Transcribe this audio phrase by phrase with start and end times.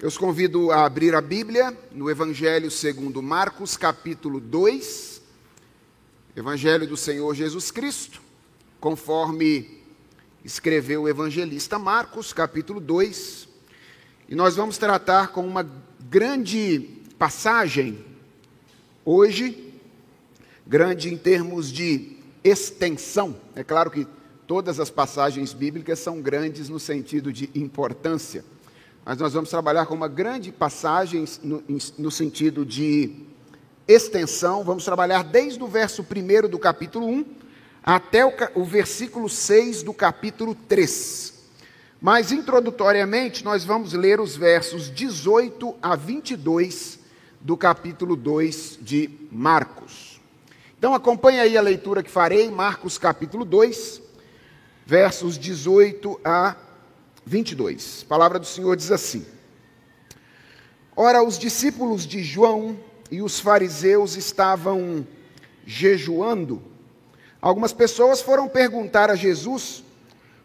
[0.00, 5.20] Eu os convido a abrir a Bíblia no Evangelho segundo Marcos, capítulo 2,
[6.34, 8.22] Evangelho do Senhor Jesus Cristo,
[8.80, 9.78] conforme
[10.42, 13.46] escreveu o evangelista Marcos, capítulo 2.
[14.26, 15.70] E nós vamos tratar com uma
[16.08, 16.88] grande
[17.18, 18.02] passagem
[19.04, 19.70] hoje,
[20.66, 23.38] grande em termos de extensão.
[23.54, 24.06] É claro que
[24.46, 28.42] todas as passagens bíblicas são grandes no sentido de importância
[29.10, 31.64] mas nós vamos trabalhar com uma grande passagem no,
[31.98, 33.10] no sentido de
[33.88, 34.62] extensão.
[34.62, 37.24] Vamos trabalhar desde o verso 1 do capítulo 1
[37.82, 41.34] até o, o versículo 6 do capítulo 3.
[42.00, 47.00] Mas, introdutoriamente, nós vamos ler os versos 18 a 22
[47.40, 50.20] do capítulo 2 de Marcos.
[50.78, 54.00] Então, acompanhe aí a leitura que farei, Marcos capítulo 2,
[54.86, 56.69] versos 18 a 22.
[57.26, 59.24] A palavra do Senhor diz assim:
[60.96, 62.78] Ora, os discípulos de João
[63.10, 65.06] e os fariseus estavam
[65.66, 66.62] jejuando.
[67.40, 69.82] Algumas pessoas foram perguntar a Jesus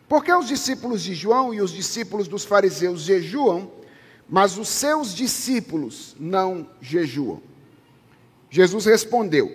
[0.07, 3.71] por que os discípulos de João e os discípulos dos fariseus jejuam,
[4.29, 7.41] mas os seus discípulos não jejuam.
[8.49, 9.51] Jesus respondeu: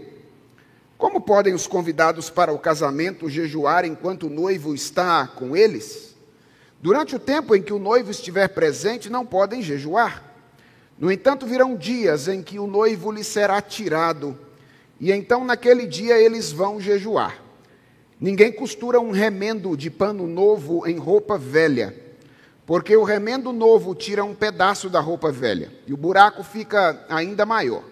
[0.98, 6.09] Como podem os convidados para o casamento jejuar enquanto o noivo está com eles?
[6.82, 10.24] Durante o tempo em que o noivo estiver presente, não podem jejuar.
[10.98, 14.38] No entanto, virão dias em que o noivo lhe será tirado,
[14.98, 17.42] e então naquele dia eles vão jejuar.
[18.18, 21.94] Ninguém costura um remendo de pano novo em roupa velha,
[22.66, 27.44] porque o remendo novo tira um pedaço da roupa velha, e o buraco fica ainda
[27.44, 27.82] maior.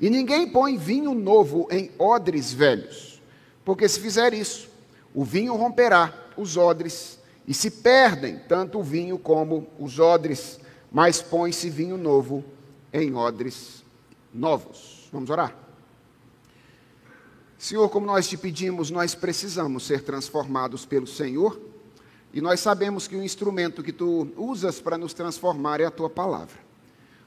[0.00, 3.20] E ninguém põe vinho novo em odres velhos,
[3.64, 4.68] porque se fizer isso,
[5.14, 11.20] o vinho romperá os odres e se perdem tanto o vinho como os odres, mas
[11.20, 12.44] põe-se vinho novo
[12.92, 13.84] em odres
[14.32, 15.08] novos.
[15.12, 15.56] Vamos orar?
[17.58, 21.60] Senhor, como nós te pedimos, nós precisamos ser transformados pelo Senhor,
[22.32, 26.08] e nós sabemos que o instrumento que tu usas para nos transformar é a tua
[26.08, 26.56] palavra.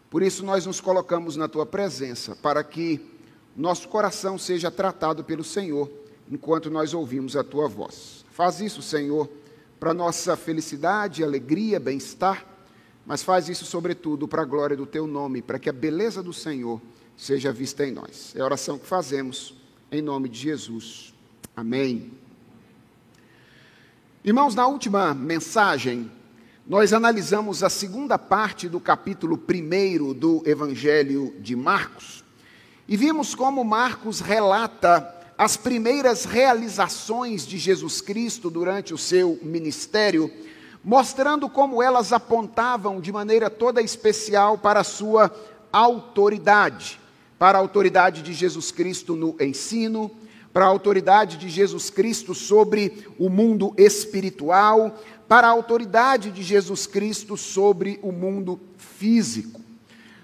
[0.10, 3.14] Por isso nós nos colocamos na tua presença, para que
[3.56, 5.90] nosso coração seja tratado pelo Senhor,
[6.30, 8.26] enquanto nós ouvimos a tua voz.
[8.32, 9.30] Faz isso, Senhor
[9.86, 12.44] para nossa felicidade, alegria, bem-estar,
[13.06, 16.34] mas faz isso sobretudo para a glória do teu nome, para que a beleza do
[16.34, 16.82] Senhor
[17.16, 18.34] seja vista em nós.
[18.36, 19.54] É a oração que fazemos
[19.92, 21.14] em nome de Jesus.
[21.56, 22.12] Amém.
[24.24, 26.12] Irmãos, na última mensagem,
[26.66, 32.24] nós analisamos a segunda parte do capítulo 1 do Evangelho de Marcos
[32.88, 40.32] e vimos como Marcos relata as primeiras realizações de Jesus Cristo durante o seu ministério,
[40.84, 45.34] mostrando como elas apontavam de maneira toda especial para a sua
[45.74, 47.00] autoridade,
[47.38, 50.10] para a autoridade de Jesus Cristo no ensino,
[50.54, 54.98] para a autoridade de Jesus Cristo sobre o mundo espiritual,
[55.28, 59.60] para a autoridade de Jesus Cristo sobre o mundo físico.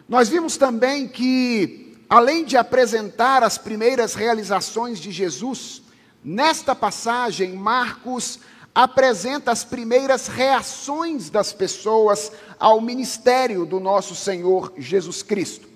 [0.08, 1.81] Nós vimos também que
[2.12, 5.82] além de apresentar as primeiras realizações de Jesus,
[6.22, 8.38] nesta passagem, Marcos
[8.76, 15.70] apresenta as primeiras reações das pessoas ao ministério do nosso Senhor Jesus Cristo.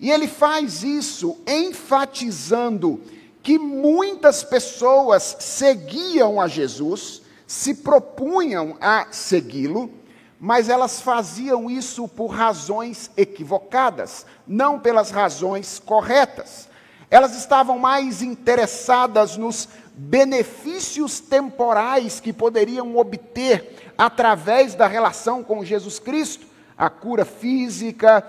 [0.00, 3.02] E ele faz isso enfatizando
[3.42, 9.90] que muitas pessoas seguiam a Jesus, se propunham a segui-lo,
[10.38, 16.68] mas elas faziam isso por razões equivocadas, não pelas razões corretas.
[17.10, 25.98] Elas estavam mais interessadas nos benefícios temporais que poderiam obter através da relação com Jesus
[25.98, 26.46] Cristo,
[26.76, 28.24] a cura física,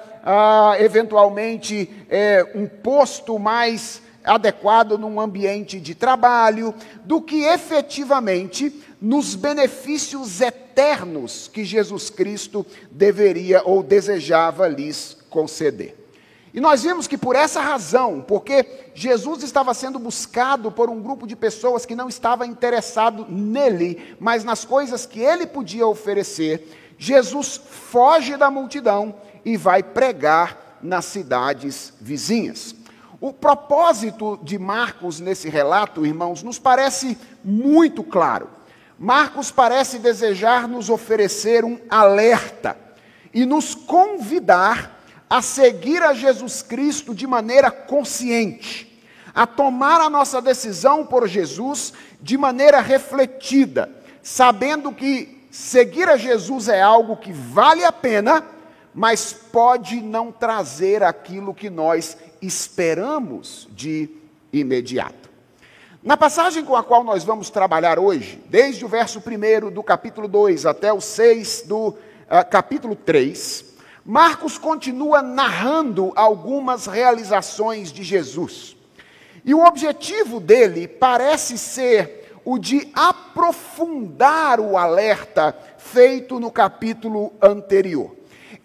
[0.79, 10.41] eventualmente é, um posto mais adequado num ambiente de trabalho, do que efetivamente nos benefícios
[10.41, 16.05] eternos que Jesus Cristo deveria ou desejava lhes conceder.
[16.55, 21.27] E nós vimos que por essa razão, porque Jesus estava sendo buscado por um grupo
[21.27, 27.59] de pessoas que não estava interessado nele, mas nas coisas que ele podia oferecer, Jesus
[27.69, 32.73] foge da multidão e vai pregar nas cidades vizinhas.
[33.25, 38.47] O propósito de Marcos nesse relato, irmãos, nos parece muito claro.
[38.99, 42.77] Marcos parece desejar nos oferecer um alerta
[43.33, 50.39] e nos convidar a seguir a Jesus Cristo de maneira consciente, a tomar a nossa
[50.39, 53.89] decisão por Jesus de maneira refletida,
[54.21, 58.45] sabendo que seguir a Jesus é algo que vale a pena,
[58.95, 64.09] mas pode não trazer aquilo que nós esperamos de
[64.53, 65.29] imediato.
[66.01, 70.29] Na passagem com a qual nós vamos trabalhar hoje, desde o verso 1 do capítulo
[70.29, 71.95] 2 até o 6 do uh,
[72.49, 73.65] capítulo 3,
[74.05, 78.77] Marcos continua narrando algumas realizações de Jesus.
[79.43, 88.15] E o objetivo dele parece ser o de aprofundar o alerta feito no capítulo anterior.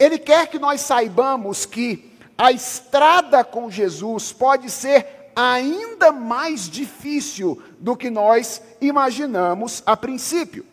[0.00, 7.62] Ele quer que nós saibamos que a estrada com Jesus pode ser ainda mais difícil
[7.78, 10.64] do que nós imaginamos a princípio.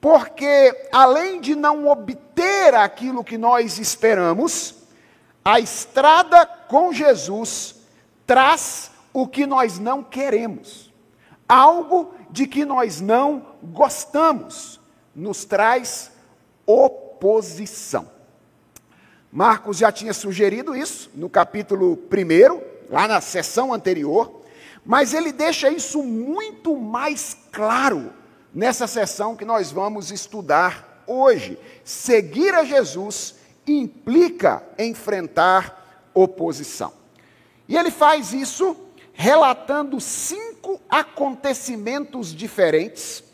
[0.00, 4.74] Porque, além de não obter aquilo que nós esperamos,
[5.44, 7.76] a estrada com Jesus
[8.26, 10.92] traz o que nós não queremos,
[11.48, 14.80] algo de que nós não gostamos,
[15.14, 16.10] nos traz
[16.66, 18.13] oposição.
[19.34, 24.42] Marcos já tinha sugerido isso no capítulo 1, lá na sessão anterior,
[24.86, 28.12] mas ele deixa isso muito mais claro
[28.54, 31.58] nessa sessão que nós vamos estudar hoje.
[31.82, 33.34] Seguir a Jesus
[33.66, 36.92] implica enfrentar oposição.
[37.66, 38.76] E ele faz isso
[39.12, 43.24] relatando cinco acontecimentos diferentes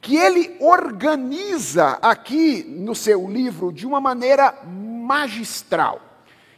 [0.00, 4.52] que ele organiza aqui no seu livro de uma maneira
[5.06, 6.00] magistral.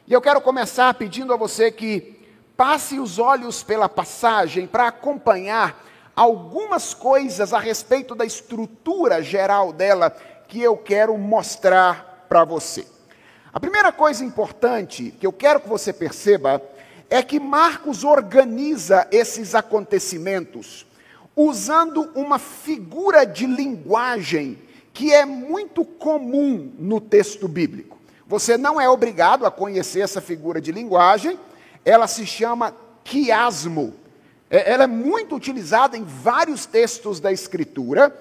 [0.06, 2.18] E eu quero começar pedindo a você que
[2.56, 5.84] passe os olhos pela passagem para acompanhar
[6.16, 10.10] algumas coisas a respeito da estrutura geral dela
[10.48, 12.86] que eu quero mostrar para você.
[13.52, 16.62] A primeira coisa importante que eu quero que você perceba
[17.10, 20.86] é que Marcos organiza esses acontecimentos
[21.36, 24.58] usando uma figura de linguagem
[24.92, 27.97] que é muito comum no texto bíblico.
[28.28, 31.40] Você não é obrigado a conhecer essa figura de linguagem,
[31.82, 33.94] ela se chama quiasmo.
[34.50, 38.14] É, ela é muito utilizada em vários textos da Escritura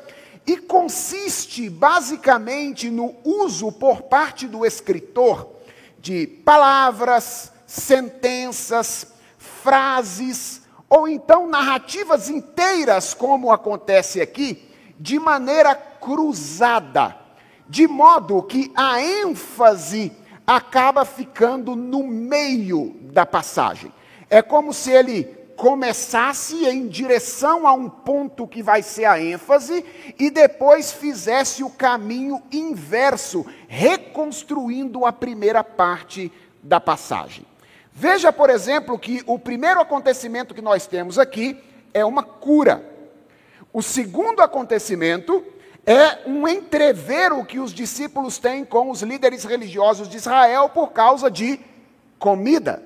[0.46, 5.50] e consiste basicamente no uso por parte do escritor
[6.00, 9.08] de palavras, sentenças,
[9.38, 17.27] frases ou então narrativas inteiras, como acontece aqui, de maneira cruzada
[17.70, 20.12] de modo que a ênfase
[20.46, 23.92] acaba ficando no meio da passagem.
[24.30, 25.26] É como se ele
[25.58, 29.84] começasse em direção a um ponto que vai ser a ênfase
[30.18, 36.32] e depois fizesse o caminho inverso, reconstruindo a primeira parte
[36.62, 37.44] da passagem.
[37.92, 41.58] Veja, por exemplo, que o primeiro acontecimento que nós temos aqui
[41.92, 42.86] é uma cura.
[43.74, 45.44] O segundo acontecimento
[45.88, 51.32] é um entrevero que os discípulos têm com os líderes religiosos de Israel por causa
[51.32, 51.62] de
[52.20, 52.84] comida.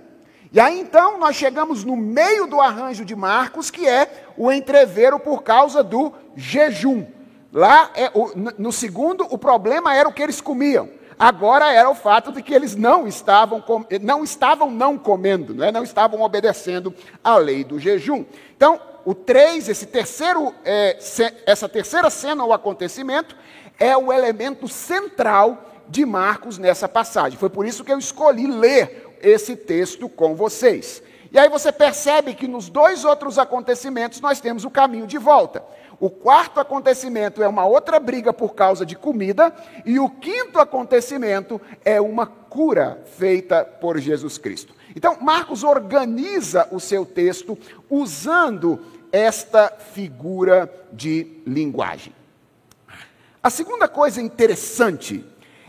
[0.53, 5.19] E aí então nós chegamos no meio do arranjo de Marcos, que é o entrevero
[5.19, 7.07] por causa do jejum.
[7.51, 8.11] Lá, é,
[8.57, 10.87] no segundo, o problema era o que eles comiam.
[11.21, 13.63] Agora era o fato de que eles não estavam,
[14.01, 15.71] não estavam não comendo, não, é?
[15.71, 16.91] não estavam obedecendo
[17.23, 18.25] à lei do jejum.
[18.57, 20.97] Então, o 3, esse terceiro, é,
[21.45, 23.37] essa terceira cena ou acontecimento,
[23.79, 27.37] é o elemento central de Marcos nessa passagem.
[27.37, 31.03] Foi por isso que eu escolhi ler esse texto com vocês.
[31.31, 35.63] E aí você percebe que nos dois outros acontecimentos nós temos o caminho de volta.
[36.01, 39.53] O quarto acontecimento é uma outra briga por causa de comida,
[39.85, 44.73] e o quinto acontecimento é uma cura feita por Jesus Cristo.
[44.95, 47.55] Então, Marcos organiza o seu texto
[47.87, 48.79] usando
[49.11, 52.15] esta figura de linguagem.
[53.43, 55.23] A segunda coisa interessante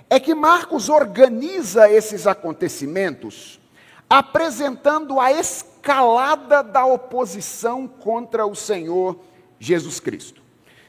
[0.09, 3.61] é que Marcos organiza esses acontecimentos
[4.09, 9.19] apresentando a escalada da oposição contra o Senhor
[9.63, 10.43] Jesus Cristo.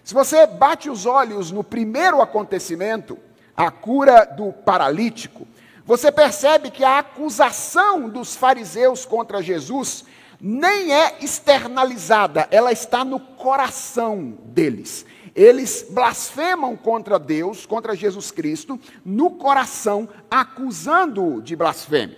[0.03, 3.20] Se você bate os olhos no primeiro acontecimento,
[3.56, 5.48] a cura do paralítico,
[5.86, 10.06] você percebe que a acusação dos fariseus contra Jesus
[10.42, 15.06] nem é externalizada, ela está no coração deles.
[15.36, 22.18] Eles blasfemam contra Deus, contra Jesus Cristo, no coração, acusando-o de blasfêmia.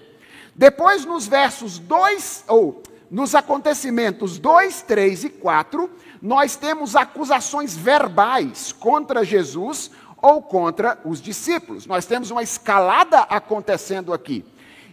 [0.56, 2.82] Depois, nos versos 2, ou
[3.12, 5.90] nos acontecimentos 2, 3 e 4,
[6.26, 11.86] nós temos acusações verbais contra Jesus ou contra os discípulos.
[11.86, 14.44] Nós temos uma escalada acontecendo aqui.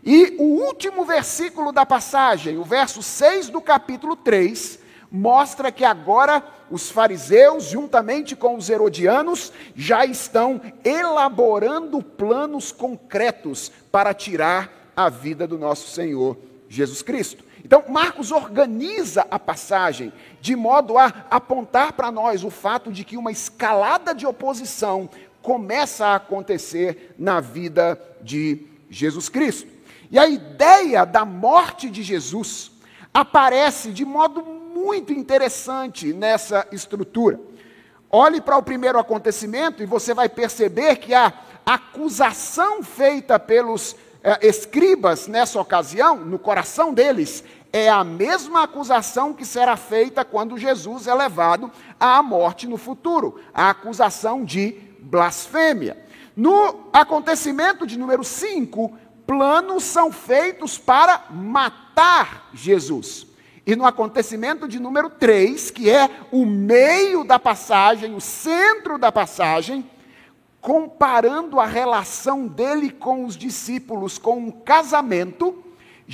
[0.04, 4.78] E o último versículo da passagem, o verso 6 do capítulo 3,
[5.10, 14.12] mostra que agora os fariseus, juntamente com os herodianos, já estão elaborando planos concretos para
[14.12, 16.36] tirar a vida do nosso Senhor
[16.68, 17.42] Jesus Cristo.
[17.72, 20.12] Então, Marcos organiza a passagem
[20.42, 25.08] de modo a apontar para nós o fato de que uma escalada de oposição
[25.40, 29.70] começa a acontecer na vida de Jesus Cristo.
[30.10, 32.72] E a ideia da morte de Jesus
[33.14, 37.40] aparece de modo muito interessante nessa estrutura.
[38.10, 41.32] Olhe para o primeiro acontecimento e você vai perceber que a
[41.64, 49.46] acusação feita pelos eh, escribas nessa ocasião, no coração deles, é a mesma acusação que
[49.46, 56.04] será feita quando Jesus é levado à morte no futuro a acusação de blasfêmia.
[56.36, 58.92] No acontecimento de número 5,
[59.26, 63.26] planos são feitos para matar Jesus.
[63.64, 69.12] E no acontecimento de número 3, que é o meio da passagem, o centro da
[69.12, 69.88] passagem,
[70.60, 75.62] comparando a relação dele com os discípulos com um casamento,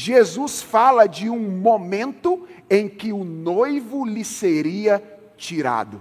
[0.01, 5.03] Jesus fala de um momento em que o noivo lhe seria
[5.37, 6.01] tirado.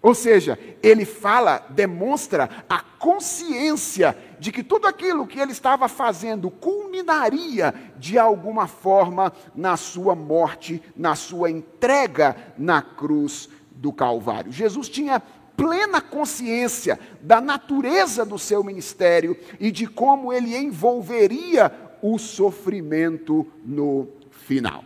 [0.00, 6.50] Ou seja, ele fala, demonstra a consciência de que tudo aquilo que ele estava fazendo
[6.50, 14.50] culminaria de alguma forma na sua morte, na sua entrega na cruz do Calvário.
[14.50, 15.22] Jesus tinha
[15.54, 24.06] plena consciência da natureza do seu ministério e de como ele envolveria o sofrimento no
[24.30, 24.84] final.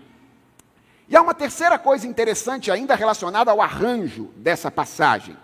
[1.09, 5.37] E há uma terceira coisa interessante ainda relacionada ao arranjo dessa passagem.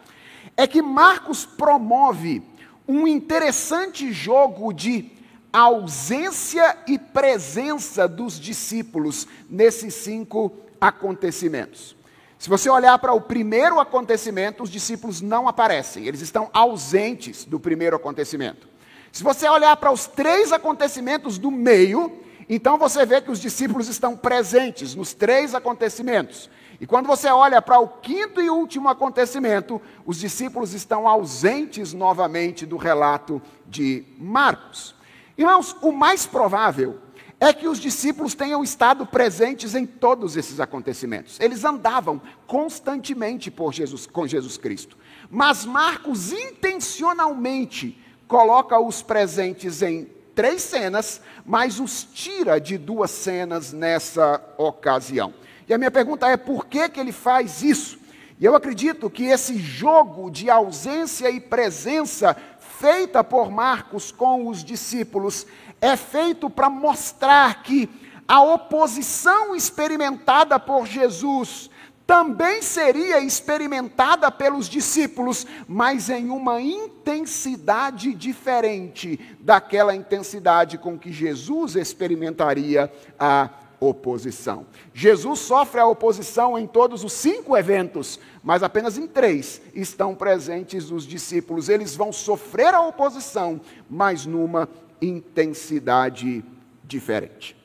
[0.56, 2.44] É que Marcos promove
[2.86, 5.10] um interessante jogo de
[5.52, 11.96] ausência e presença dos discípulos nesses cinco acontecimentos.
[12.38, 17.58] Se você olhar para o primeiro acontecimento, os discípulos não aparecem, eles estão ausentes do
[17.58, 18.73] primeiro acontecimento.
[19.14, 22.18] Se você olhar para os três acontecimentos do meio,
[22.48, 26.50] então você vê que os discípulos estão presentes nos três acontecimentos.
[26.80, 32.66] E quando você olha para o quinto e último acontecimento, os discípulos estão ausentes novamente
[32.66, 34.96] do relato de Marcos.
[35.38, 36.98] Irmãos, o mais provável
[37.38, 41.38] é que os discípulos tenham estado presentes em todos esses acontecimentos.
[41.38, 44.98] Eles andavam constantemente por Jesus, com Jesus Cristo.
[45.30, 54.42] Mas Marcos intencionalmente coloca-os presentes em três cenas, mas os tira de duas cenas nessa
[54.58, 55.32] ocasião.
[55.68, 57.98] E a minha pergunta é: por que, que ele faz isso?
[58.38, 64.64] E eu acredito que esse jogo de ausência e presença feita por Marcos com os
[64.64, 65.46] discípulos
[65.80, 67.88] é feito para mostrar que
[68.26, 71.70] a oposição experimentada por Jesus
[72.06, 81.76] também seria experimentada pelos discípulos, mas em uma intensidade diferente daquela intensidade com que Jesus
[81.76, 83.48] experimentaria a
[83.80, 84.66] oposição.
[84.92, 90.90] Jesus sofre a oposição em todos os cinco eventos, mas apenas em três estão presentes
[90.90, 91.68] os discípulos.
[91.68, 94.68] Eles vão sofrer a oposição, mas numa
[95.00, 96.44] intensidade
[96.84, 97.56] diferente.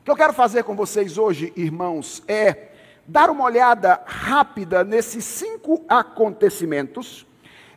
[0.00, 2.71] O que eu quero fazer com vocês hoje, irmãos, é
[3.06, 7.26] dar uma olhada rápida nesses cinco acontecimentos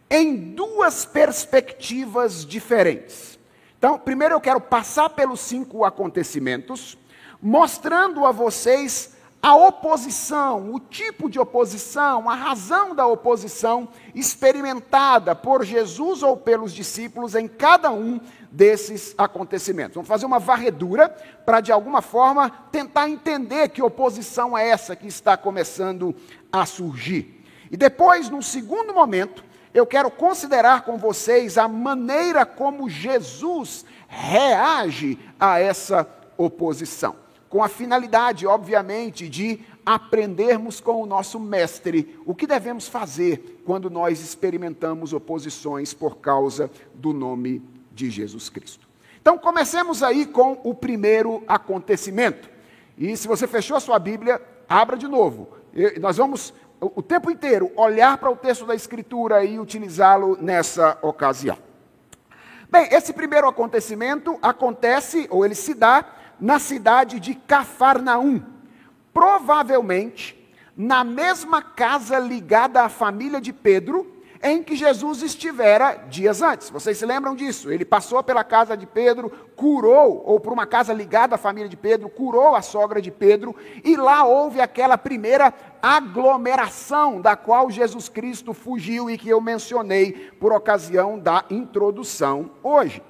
[0.09, 3.39] em duas perspectivas diferentes.
[3.77, 6.97] Então, primeiro eu quero passar pelos cinco acontecimentos,
[7.41, 15.63] mostrando a vocês a oposição, o tipo de oposição, a razão da oposição experimentada por
[15.63, 18.19] Jesus ou pelos discípulos em cada um
[18.55, 19.95] desses acontecimentos.
[19.95, 21.09] Vamos fazer uma varredura
[21.45, 26.15] para, de alguma forma, tentar entender que oposição é essa que está começando
[26.51, 27.43] a surgir.
[27.69, 29.43] E depois, num segundo momento,
[29.73, 36.07] eu quero considerar com vocês a maneira como Jesus reage a essa
[36.37, 43.61] oposição com a finalidade, obviamente, de aprendermos com o nosso mestre o que devemos fazer
[43.65, 47.61] quando nós experimentamos oposições por causa do nome
[47.95, 48.87] de Jesus Cristo.
[49.19, 52.47] Então, comecemos aí com o primeiro acontecimento.
[52.95, 55.49] E se você fechou a sua Bíblia, abra de novo.
[55.99, 61.57] nós vamos o tempo inteiro olhar para o texto da Escritura e utilizá-lo nessa ocasião.
[62.69, 66.05] Bem, esse primeiro acontecimento acontece, ou ele se dá,
[66.39, 68.43] na cidade de Cafarnaum,
[69.13, 70.35] provavelmente
[70.75, 76.69] na mesma casa ligada à família de Pedro, em que Jesus estivera dias antes.
[76.69, 77.71] Vocês se lembram disso?
[77.71, 81.77] Ele passou pela casa de Pedro, curou, ou por uma casa ligada à família de
[81.77, 88.09] Pedro, curou a sogra de Pedro, e lá houve aquela primeira aglomeração da qual Jesus
[88.09, 93.01] Cristo fugiu e que eu mencionei por ocasião da introdução hoje.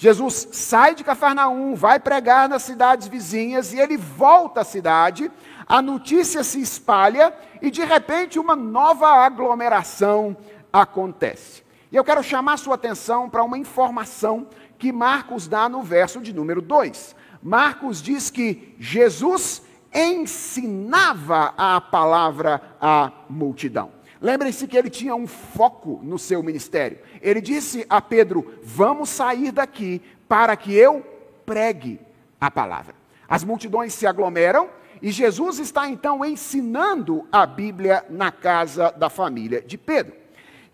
[0.00, 5.30] Jesus sai de Cafarnaum, vai pregar nas cidades vizinhas e ele volta à cidade,
[5.70, 10.36] a notícia se espalha e de repente uma nova aglomeração
[10.72, 11.62] acontece.
[11.92, 16.32] E eu quero chamar sua atenção para uma informação que Marcos dá no verso de
[16.32, 17.14] número 2.
[17.40, 19.62] Marcos diz que Jesus
[19.94, 23.92] ensinava a palavra à multidão.
[24.20, 26.98] Lembrem-se que ele tinha um foco no seu ministério.
[27.22, 31.06] Ele disse a Pedro: Vamos sair daqui para que eu
[31.46, 32.00] pregue
[32.40, 32.96] a palavra.
[33.28, 39.62] As multidões se aglomeram e Jesus está então ensinando a Bíblia na casa da família
[39.62, 40.14] de Pedro.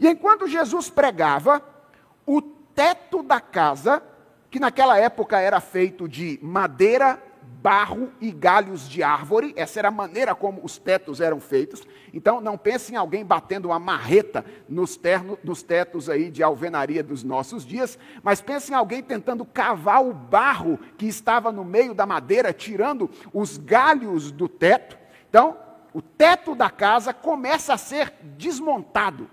[0.00, 1.62] E enquanto Jesus pregava,
[2.26, 4.02] o teto da casa,
[4.50, 7.23] que naquela época era feito de madeira
[7.66, 11.82] barro e galhos de árvore, essa era a maneira como os tetos eram feitos.
[12.14, 17.02] Então, não pense em alguém batendo uma marreta nos, terno, nos tetos aí de alvenaria
[17.02, 21.92] dos nossos dias, mas pense em alguém tentando cavar o barro que estava no meio
[21.92, 24.96] da madeira, tirando os galhos do teto.
[25.28, 25.56] Então,
[25.92, 29.28] o teto da casa começa a ser desmontado,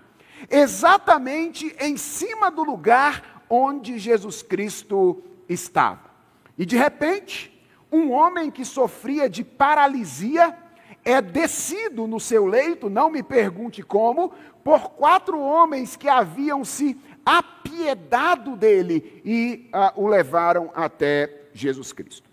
[0.50, 6.10] exatamente em cima do lugar onde Jesus Cristo estava.
[6.58, 7.53] E de repente,
[7.94, 10.56] um homem que sofria de paralisia
[11.04, 14.32] é descido no seu leito, não me pergunte como,
[14.64, 22.28] por quatro homens que haviam se apiedado dele e uh, o levaram até Jesus Cristo.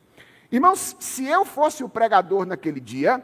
[0.52, 3.24] Irmãos, se eu fosse o pregador naquele dia,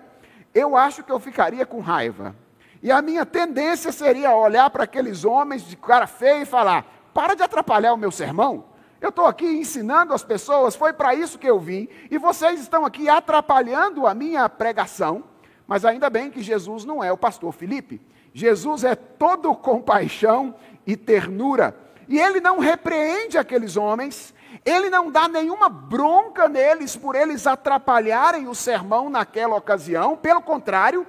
[0.53, 2.35] eu acho que eu ficaria com raiva.
[2.81, 7.35] E a minha tendência seria olhar para aqueles homens de cara feia e falar: para
[7.35, 8.65] de atrapalhar o meu sermão.
[8.99, 12.83] Eu estou aqui ensinando as pessoas, foi para isso que eu vim, e vocês estão
[12.83, 15.23] aqui atrapalhando a minha pregação,
[15.67, 18.01] mas ainda bem que Jesus não é o pastor Felipe.
[18.33, 21.77] Jesus é todo compaixão e ternura,
[22.09, 24.33] e ele não repreende aqueles homens,
[24.65, 31.05] ele não dá nenhuma bronca neles por eles atrapalharem o sermão naquela ocasião, pelo contrário,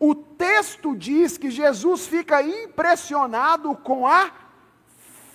[0.00, 4.30] o texto diz que Jesus fica impressionado com a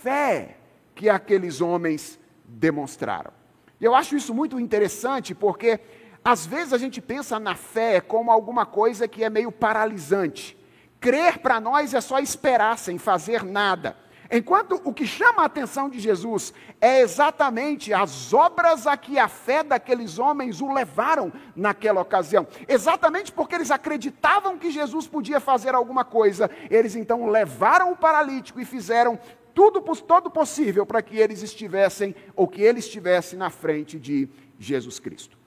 [0.02, 0.58] fé
[0.96, 3.32] que aqueles homens demonstraram.
[3.80, 5.80] E eu acho isso muito interessante porque
[6.24, 10.58] às vezes a gente pensa na fé como alguma coisa que é meio paralisante.
[11.00, 13.98] Crer para nós é só esperar sem fazer nada.
[14.32, 19.28] Enquanto o que chama a atenção de Jesus é exatamente as obras a que a
[19.28, 22.48] fé daqueles homens o levaram naquela ocasião.
[22.68, 28.60] Exatamente porque eles acreditavam que Jesus podia fazer alguma coisa, eles então levaram o paralítico
[28.60, 29.20] e fizeram
[29.54, 34.28] tudo todo possível para que eles estivessem, ou que ele estivesse na frente de
[34.60, 35.38] Jesus Cristo.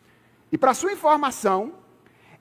[0.50, 1.74] E para sua informação,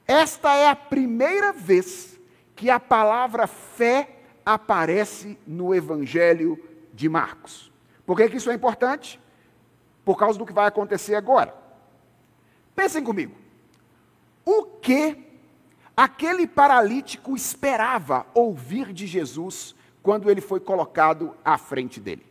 [0.08, 2.20] esta é a primeira vez
[2.56, 7.72] que a palavra fé aparece no Evangelho de Marcos.
[8.06, 9.20] Por que, que isso é importante?
[10.04, 11.54] Por causa do que vai acontecer agora.
[12.76, 13.36] Pensem comigo.
[14.46, 15.26] O que
[15.98, 19.75] aquele paralítico esperava ouvir de Jesus
[20.06, 22.24] quando ele foi colocado à frente dele.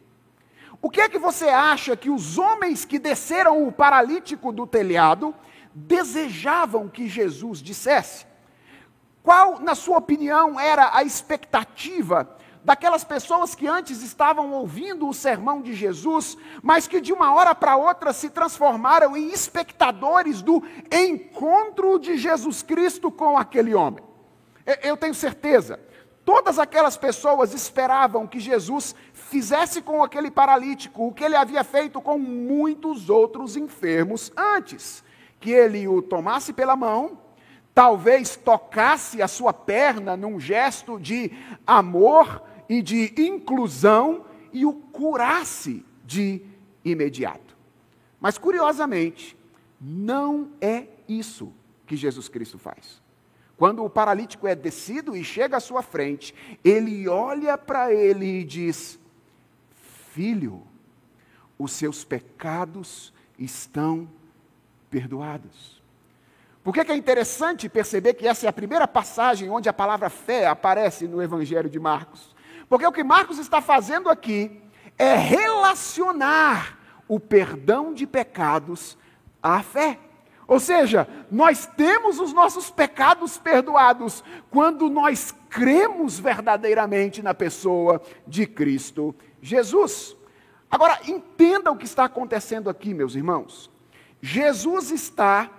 [0.81, 5.35] O que é que você acha que os homens que desceram o paralítico do telhado
[5.75, 8.27] desejavam que Jesus dissesse?
[9.25, 15.61] Qual, na sua opinião, era a expectativa daquelas pessoas que antes estavam ouvindo o sermão
[15.61, 21.99] de Jesus, mas que de uma hora para outra se transformaram em espectadores do encontro
[21.99, 24.05] de Jesus Cristo com aquele homem?
[24.81, 25.81] Eu tenho certeza
[26.25, 32.01] Todas aquelas pessoas esperavam que Jesus fizesse com aquele paralítico o que ele havia feito
[32.01, 35.05] com muitos outros enfermos antes:
[35.39, 37.19] que ele o tomasse pela mão,
[37.75, 41.31] talvez tocasse a sua perna num gesto de
[41.67, 46.41] amor e de inclusão e o curasse de
[46.83, 47.55] imediato.
[48.19, 49.37] Mas curiosamente,
[49.79, 51.53] não é isso
[51.87, 53.04] que Jesus Cristo faz.
[53.57, 58.45] Quando o paralítico é descido e chega à sua frente, ele olha para ele e
[58.45, 58.99] diz:
[60.13, 60.63] Filho,
[61.59, 64.09] os seus pecados estão
[64.91, 65.83] perdoados.
[66.63, 70.47] Por que, é interessante perceber que essa é a primeira passagem onde a palavra fé
[70.47, 72.35] aparece no Evangelho de Marcos?
[72.69, 74.63] Porque o que Marcos está fazendo aqui
[74.97, 78.97] é relacionar o perdão de pecados
[79.43, 79.99] à fé.
[80.47, 88.47] Ou seja, nós temos os nossos pecados perdoados quando nós cremos verdadeiramente na pessoa de
[88.47, 90.17] Cristo Jesus.
[90.71, 93.71] Agora, entenda o que está acontecendo aqui, meus irmãos.
[94.21, 95.51] Jesus está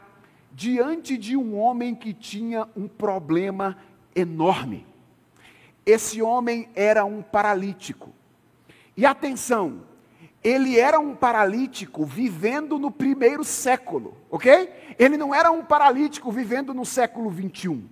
[0.51, 3.77] diante de um homem que tinha um problema
[4.15, 4.85] enorme.
[5.85, 8.11] Esse homem era um paralítico.
[8.97, 9.81] E atenção,
[10.45, 14.69] ele era um paralítico vivendo no primeiro século, ok?
[14.99, 17.89] Ele não era um paralítico vivendo no século 21.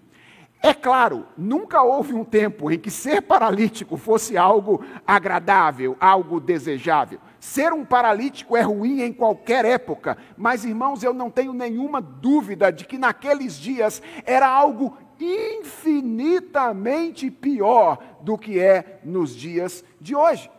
[0.62, 7.20] É claro, nunca houve um tempo em que ser paralítico fosse algo agradável, algo desejável.
[7.39, 12.72] Ser um paralítico é ruim em qualquer época, mas irmãos, eu não tenho nenhuma dúvida
[12.72, 20.52] de que naqueles dias era algo infinitamente pior do que é nos dias de hoje.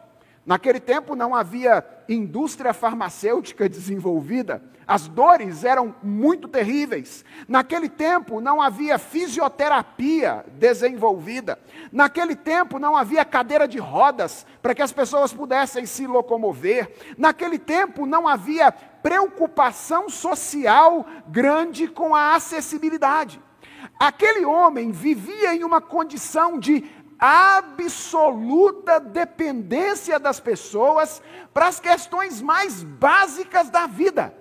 [0.44, 7.24] Naquele tempo não havia indústria farmacêutica desenvolvida, as dores eram muito terríveis.
[7.48, 11.58] Naquele tempo não havia fisioterapia desenvolvida.
[11.90, 16.92] Naquele tempo não havia cadeira de rodas para que as pessoas pudessem se locomover.
[17.16, 23.40] Naquele tempo não havia preocupação social grande com a acessibilidade.
[23.98, 26.84] Aquele homem vivia em uma condição de
[27.26, 31.22] absoluta dependência das pessoas
[31.54, 34.34] para as questões mais básicas da vida.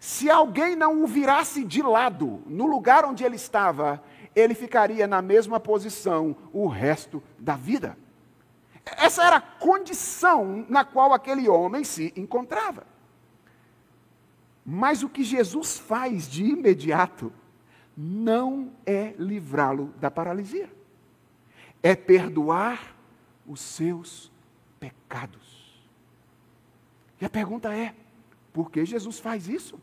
[0.00, 4.02] Se alguém não o virasse de lado, no lugar onde ele estava,
[4.34, 7.96] ele ficaria na mesma posição o resto da vida.
[8.84, 12.84] Essa era a condição na qual aquele homem se encontrava.
[14.66, 17.32] Mas o que Jesus faz de imediato
[17.96, 20.68] não é livrá-lo da paralisia,
[21.84, 22.96] é perdoar
[23.46, 24.32] os seus
[24.80, 25.84] pecados.
[27.20, 27.94] E a pergunta é:
[28.54, 29.78] por que Jesus faz isso?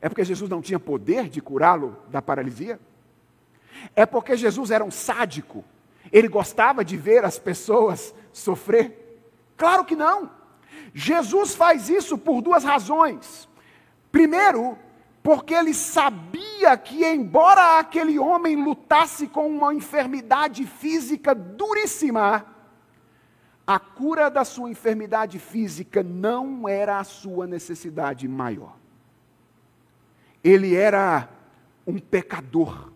[0.00, 2.78] É porque Jesus não tinha poder de curá-lo da paralisia?
[3.96, 5.64] É porque Jesus era um sádico?
[6.12, 9.24] Ele gostava de ver as pessoas sofrer?
[9.56, 10.30] Claro que não.
[10.94, 13.48] Jesus faz isso por duas razões.
[14.12, 14.78] Primeiro,
[15.22, 22.46] porque ele sabia que, embora aquele homem lutasse com uma enfermidade física duríssima,
[23.66, 28.82] a cura da sua enfermidade física não era a sua necessidade maior
[30.42, 31.28] ele era
[31.86, 32.92] um pecador.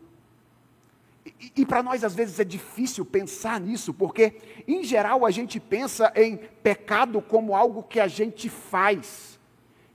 [1.24, 5.60] E, e para nós, às vezes, é difícil pensar nisso, porque, em geral, a gente
[5.60, 9.35] pensa em pecado como algo que a gente faz.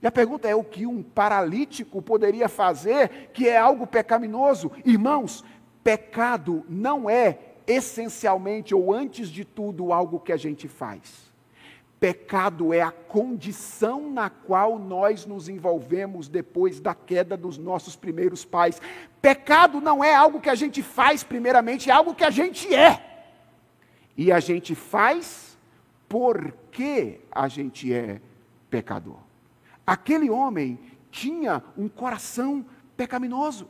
[0.02, 4.72] E a pergunta é: o que um paralítico poderia fazer que é algo pecaminoso?
[4.84, 5.44] Irmãos,
[5.84, 11.30] pecado não é essencialmente ou antes de tudo algo que a gente faz.
[12.00, 18.44] Pecado é a condição na qual nós nos envolvemos depois da queda dos nossos primeiros
[18.44, 18.82] pais.
[19.20, 23.28] Pecado não é algo que a gente faz, primeiramente, é algo que a gente é.
[24.16, 25.56] E a gente faz
[26.08, 28.20] porque a gente é
[28.68, 29.31] pecador.
[29.86, 30.78] Aquele homem
[31.10, 32.64] tinha um coração
[32.96, 33.68] pecaminoso.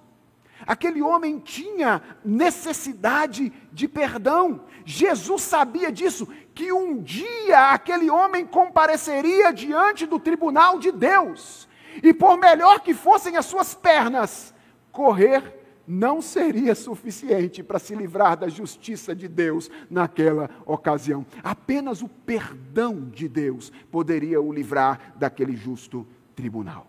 [0.67, 4.61] Aquele homem tinha necessidade de perdão.
[4.85, 11.69] Jesus sabia disso, que um dia aquele homem compareceria diante do tribunal de Deus.
[12.03, 14.55] E por melhor que fossem as suas pernas,
[14.93, 21.27] correr não seria suficiente para se livrar da justiça de Deus naquela ocasião.
[21.43, 26.87] Apenas o perdão de Deus poderia o livrar daquele justo tribunal.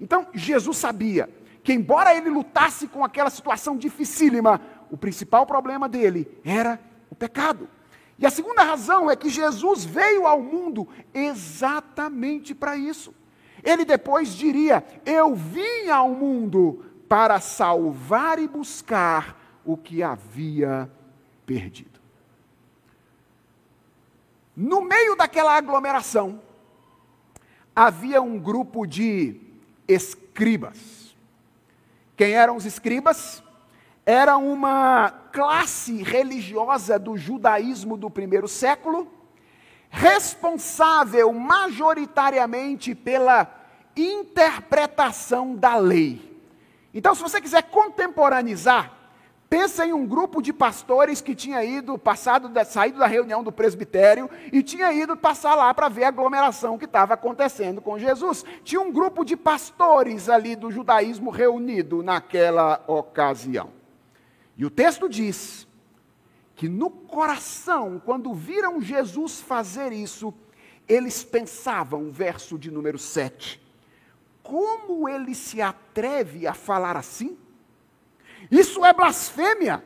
[0.00, 1.28] Então, Jesus sabia
[1.62, 6.80] que, embora ele lutasse com aquela situação dificílima, o principal problema dele era
[7.10, 7.68] o pecado.
[8.18, 13.14] E a segunda razão é que Jesus veio ao mundo exatamente para isso.
[13.62, 20.90] Ele depois diria: Eu vim ao mundo para salvar e buscar o que havia
[21.44, 22.00] perdido.
[24.56, 26.40] No meio daquela aglomeração,
[27.74, 29.38] havia um grupo de
[29.86, 31.14] escribas.
[32.16, 33.42] Quem eram os escribas?
[34.04, 39.12] Era uma classe religiosa do judaísmo do primeiro século,
[39.90, 43.52] responsável majoritariamente pela
[43.96, 46.35] interpretação da lei.
[46.96, 48.96] Então, se você quiser contemporaneizar
[49.48, 54.28] Pensa em um grupo de pastores que tinha ido, passado, saído da reunião do presbitério
[54.52, 58.44] e tinha ido passar lá para ver a aglomeração que estava acontecendo com Jesus.
[58.64, 63.70] Tinha um grupo de pastores ali do judaísmo reunido naquela ocasião.
[64.56, 65.64] E o texto diz
[66.56, 70.34] que no coração, quando viram Jesus fazer isso,
[70.88, 73.60] eles pensavam, verso de número 7,
[74.46, 77.36] como ele se atreve a falar assim?
[78.48, 79.82] Isso é blasfêmia.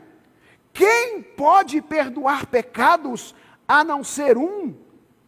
[0.70, 3.34] Quem pode perdoar pecados
[3.66, 4.74] a não ser um,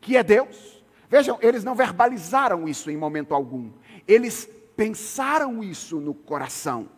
[0.02, 0.84] que é Deus?
[1.08, 3.70] Vejam, eles não verbalizaram isso em momento algum.
[4.06, 6.90] Eles pensaram isso no coração.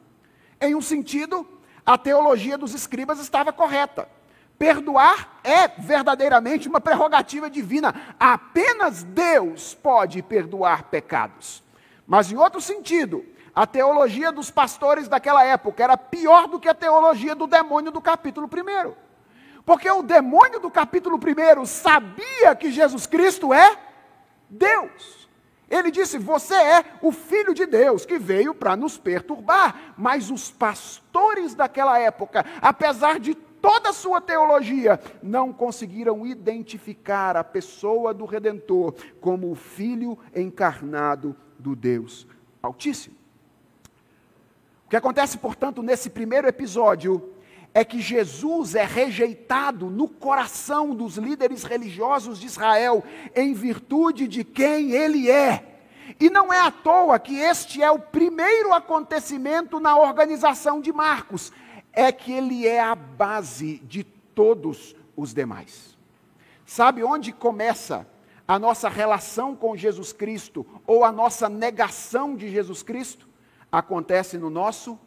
[0.61, 1.47] Em um sentido,
[1.87, 4.09] a teologia dos escribas estava correta.
[4.59, 7.95] Perdoar é verdadeiramente uma prerrogativa divina.
[8.19, 11.64] Apenas Deus pode perdoar pecados.
[12.07, 16.75] Mas, em outro sentido, a teologia dos pastores daquela época era pior do que a
[16.75, 18.93] teologia do demônio do capítulo 1.
[19.65, 23.79] Porque o demônio do capítulo 1 sabia que Jesus Cristo é
[24.51, 25.29] Deus.
[25.71, 29.95] Ele disse: Você é o filho de Deus que veio para nos perturbar.
[29.97, 37.43] Mas os pastores daquela época, apesar de toda a sua teologia, não conseguiram identificar a
[37.43, 42.27] pessoa do Redentor como o Filho encarnado do Deus
[42.63, 43.17] Altíssimo.
[44.87, 47.33] O que acontece, portanto, nesse primeiro episódio
[47.73, 53.03] é que Jesus é rejeitado no coração dos líderes religiosos de Israel
[53.35, 55.81] em virtude de quem ele é.
[56.21, 61.51] E não é à toa que este é o primeiro acontecimento na organização de Marcos
[61.93, 65.97] é que ele é a base de todos os demais.
[66.67, 68.07] Sabe onde começa
[68.47, 73.29] a nossa relação com Jesus Cristo ou a nossa negação de Jesus Cristo?
[73.71, 74.99] Acontece no nosso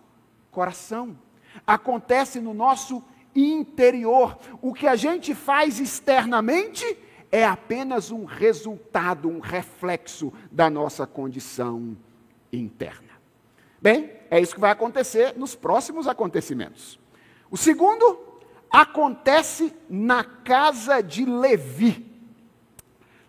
[0.52, 1.18] coração,
[1.66, 3.04] acontece no nosso
[3.36, 4.38] interior.
[4.62, 6.98] O que a gente faz externamente
[7.32, 11.96] é apenas um resultado, um reflexo da nossa condição
[12.52, 13.08] interna.
[13.82, 17.00] Bem, é isso que vai acontecer nos próximos acontecimentos.
[17.52, 18.20] O segundo
[18.72, 22.07] acontece na casa de Levi.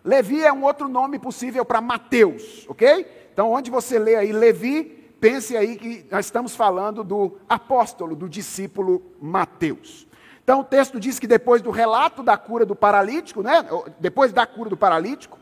[0.03, 3.05] Levi é um outro nome possível para Mateus, ok?
[3.33, 4.83] Então, onde você lê aí Levi,
[5.19, 10.07] pense aí que nós estamos falando do apóstolo, do discípulo Mateus.
[10.43, 13.65] Então, o texto diz que depois do relato da cura do paralítico, né?
[13.99, 15.37] Depois da cura do paralítico,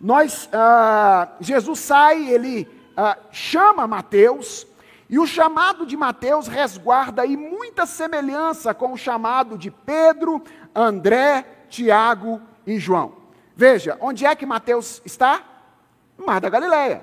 [0.00, 4.66] nós, ah, Jesus sai, ele ah, chama Mateus,
[5.08, 10.42] e o chamado de Mateus resguarda aí muita semelhança com o chamado de Pedro,
[10.74, 13.15] André, Tiago e João.
[13.56, 15.42] Veja, onde é que Mateus está?
[16.18, 17.02] No Mar da Galileia.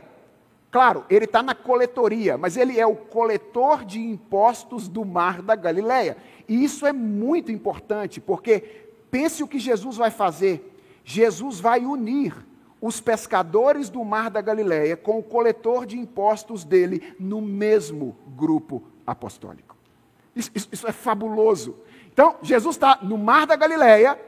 [0.71, 5.55] Claro, ele está na coletoria, mas ele é o coletor de impostos do Mar da
[5.55, 6.15] Galileia.
[6.47, 10.71] E isso é muito importante, porque pense o que Jesus vai fazer.
[11.03, 12.33] Jesus vai unir
[12.81, 18.83] os pescadores do mar da Galileia com o coletor de impostos dele no mesmo grupo
[19.07, 19.77] apostólico.
[20.35, 21.77] Isso, isso, isso é fabuloso.
[22.11, 24.19] Então, Jesus está no mar da Galileia,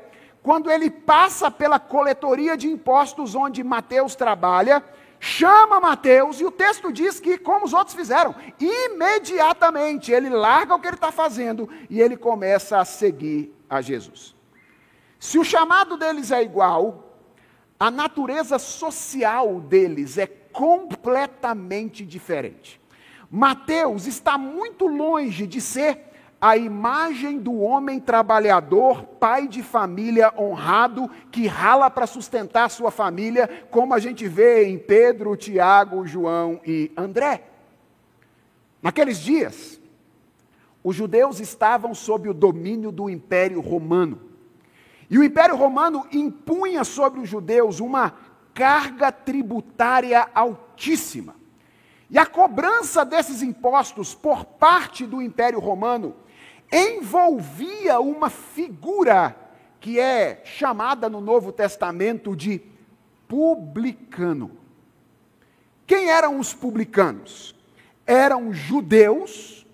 [0.46, 4.84] quando ele passa pela coletoria de impostos onde Mateus trabalha,
[5.20, 10.80] chama Mateus, e o texto diz que, como os outros fizeram, imediatamente ele larga o
[10.80, 14.36] que ele está fazendo e ele começa a seguir a Jesus.
[15.20, 17.18] Se o chamado deles é igual,
[17.80, 22.80] a natureza social deles é completamente diferente.
[23.32, 31.10] Mateus está muito longe de ser a imagem do homem trabalhador, pai de família honrado,
[31.32, 36.92] que rala para sustentar sua família, como a gente vê em Pedro, Tiago, João e
[36.96, 37.44] André.
[38.82, 39.82] Naqueles dias,
[40.84, 44.22] os judeus estavam sob o domínio do Império Romano.
[45.10, 48.14] E o Império Romano impunha sobre os judeus uma
[48.54, 51.36] carga tributária altíssima.
[52.10, 56.16] E a cobrança desses impostos por parte do Império Romano
[56.76, 59.34] envolvia uma figura
[59.80, 62.62] que é chamada no Novo Testamento de
[63.30, 64.52] publicano.
[65.88, 67.56] Quem eram os publicanos?
[68.06, 69.66] Eram judeus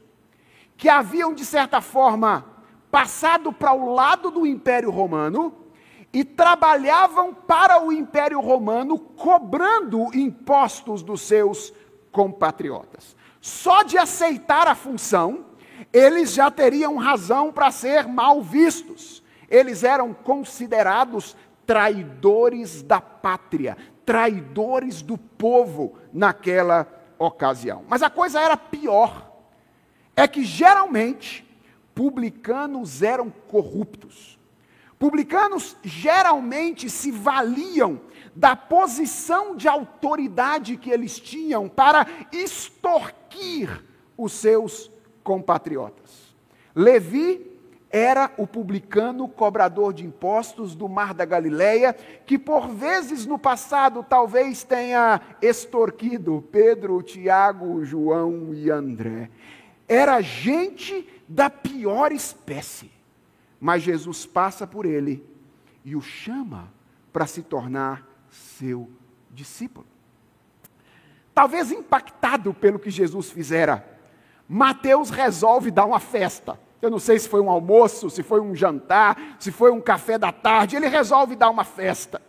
[0.78, 2.46] que haviam, de certa forma,
[2.92, 5.54] passado para o lado do Império Romano
[6.14, 11.74] e trabalhavam para o Império Romano cobrando impostos dos seus
[12.12, 13.16] compatriotas.
[13.40, 15.46] Só de aceitar a função,
[15.91, 19.24] eles já teriam razão para ser mal vistos.
[19.50, 27.84] Eles eram considerados traidores da pátria, traidores do povo naquela ocasião.
[27.88, 29.30] Mas a coisa era pior.
[30.15, 31.48] É que geralmente
[31.96, 34.39] publicanos eram corruptos.
[35.00, 38.02] Publicanos geralmente se valiam
[38.36, 43.84] da posição de autoridade que eles tinham para extorquir
[44.15, 44.91] os seus
[45.24, 46.36] compatriotas.
[46.76, 47.50] Levi
[47.90, 51.94] era o publicano cobrador de impostos do Mar da Galileia,
[52.26, 59.30] que por vezes no passado talvez tenha extorquido Pedro, Tiago, João e André.
[59.88, 62.92] Era gente da pior espécie.
[63.62, 65.24] mas Jesus passa por ele
[65.86, 66.74] e o chama
[67.14, 68.90] para se tornar seu
[69.30, 69.86] discípulo.
[71.32, 74.01] Talvez impactado pelo que Jesus fizera,
[74.54, 76.60] Mateus resolve dar uma festa.
[76.82, 80.18] Eu não sei se foi um almoço, se foi um jantar, se foi um café
[80.18, 80.76] da tarde.
[80.76, 82.22] Ele resolve dar uma festa.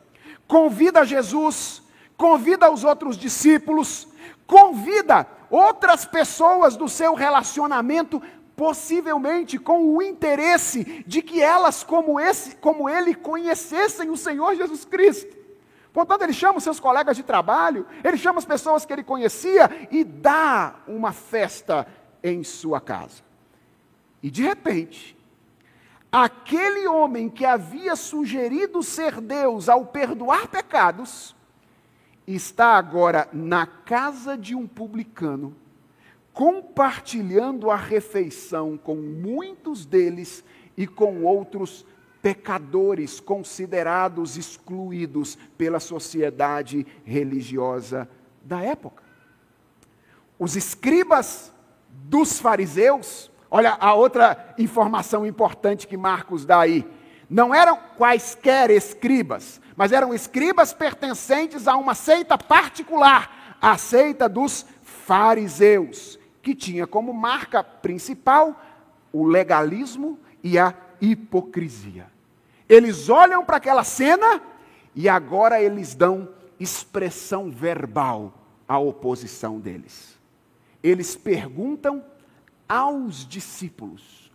[0.46, 1.82] Convida Jesus,
[2.16, 4.06] convida os outros discípulos,
[4.46, 8.22] convida outras pessoas do seu relacionamento,
[8.54, 14.84] possivelmente com o interesse de que elas, como, esse, como ele, conhecessem o Senhor Jesus
[14.84, 15.42] Cristo.
[15.92, 19.68] Portanto, ele chama os seus colegas de trabalho, ele chama as pessoas que ele conhecia
[19.90, 21.84] e dá uma festa
[22.22, 23.22] em sua casa.
[24.22, 25.16] E de repente,
[26.10, 31.34] aquele homem que havia sugerido ser Deus ao perdoar pecados,
[32.26, 35.56] está agora na casa de um publicano,
[36.32, 40.44] compartilhando a refeição com muitos deles
[40.76, 41.84] e com outros
[42.22, 48.08] pecadores considerados excluídos pela sociedade religiosa
[48.44, 49.02] da época.
[50.38, 51.52] Os escribas
[52.04, 56.86] dos fariseus, olha a outra informação importante que Marcos dá aí,
[57.28, 64.66] não eram quaisquer escribas, mas eram escribas pertencentes a uma seita particular, a seita dos
[64.82, 68.60] fariseus, que tinha como marca principal
[69.12, 72.06] o legalismo e a hipocrisia.
[72.68, 74.42] Eles olham para aquela cena
[74.94, 78.32] e agora eles dão expressão verbal
[78.68, 80.18] à oposição deles.
[80.82, 82.04] Eles perguntam
[82.68, 84.30] aos discípulos: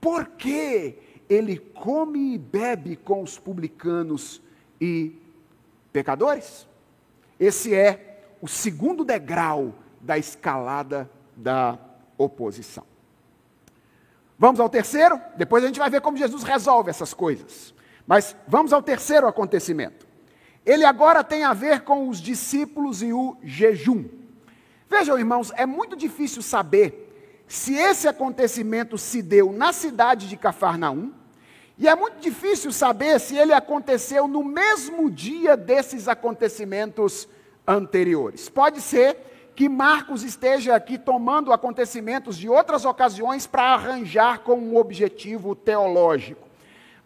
[0.00, 4.40] por que ele come e bebe com os publicanos
[4.80, 5.16] e
[5.92, 6.66] pecadores?
[7.38, 11.78] Esse é o segundo degrau da escalada da
[12.16, 12.84] oposição.
[14.38, 15.20] Vamos ao terceiro?
[15.36, 17.74] Depois a gente vai ver como Jesus resolve essas coisas.
[18.06, 20.06] Mas vamos ao terceiro acontecimento.
[20.66, 24.04] Ele agora tem a ver com os discípulos e o jejum.
[24.88, 31.12] Vejam, irmãos, é muito difícil saber se esse acontecimento se deu na cidade de Cafarnaum,
[31.76, 37.28] e é muito difícil saber se ele aconteceu no mesmo dia desses acontecimentos
[37.66, 38.48] anteriores.
[38.48, 39.16] Pode ser
[39.56, 46.48] que Marcos esteja aqui tomando acontecimentos de outras ocasiões para arranjar com um objetivo teológico.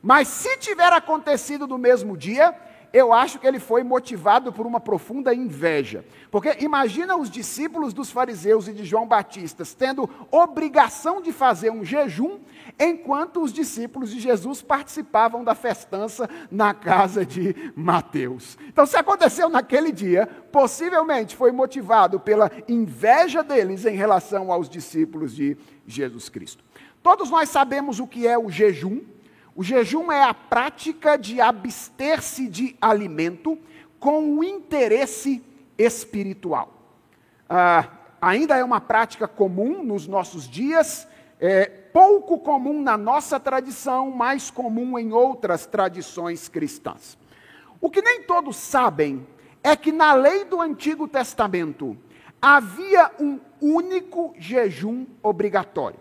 [0.03, 2.55] Mas se tiver acontecido no mesmo dia,
[2.93, 6.05] eu acho que ele foi motivado por uma profunda inveja.
[6.31, 11.85] Porque imagina os discípulos dos fariseus e de João Batista tendo obrigação de fazer um
[11.85, 12.39] jejum,
[12.79, 18.59] enquanto os discípulos de Jesus participavam da festança na casa de Mateus.
[18.69, 25.35] Então, se aconteceu naquele dia, possivelmente foi motivado pela inveja deles em relação aos discípulos
[25.35, 26.65] de Jesus Cristo.
[27.03, 29.01] Todos nós sabemos o que é o jejum.
[29.59, 33.59] O jejum é a prática de abster-se de alimento
[33.99, 35.45] com o interesse
[35.77, 36.73] espiritual.
[37.49, 37.89] Ah,
[38.21, 41.09] ainda é uma prática comum nos nossos dias,
[41.41, 47.19] é pouco comum na nossa tradição, mais comum em outras tradições cristãs.
[47.81, 49.27] O que nem todos sabem
[49.61, 51.99] é que na lei do Antigo Testamento
[52.41, 55.99] havia um único jejum obrigatório.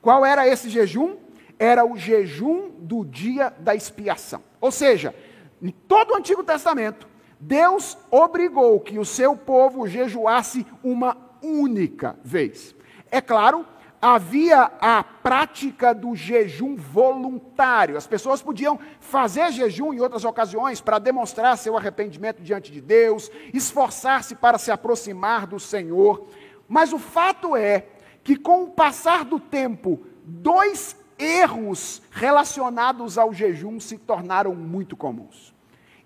[0.00, 1.25] Qual era esse jejum?
[1.58, 4.42] Era o jejum do dia da expiação.
[4.60, 5.14] Ou seja,
[5.60, 12.74] em todo o Antigo Testamento, Deus obrigou que o seu povo jejuasse uma única vez.
[13.10, 13.64] É claro,
[14.00, 17.96] havia a prática do jejum voluntário.
[17.96, 23.30] As pessoas podiam fazer jejum em outras ocasiões para demonstrar seu arrependimento diante de Deus,
[23.52, 26.26] esforçar-se para se aproximar do Senhor.
[26.68, 27.86] Mas o fato é
[28.22, 35.54] que, com o passar do tempo, dois erros relacionados ao jejum se tornaram muito comuns.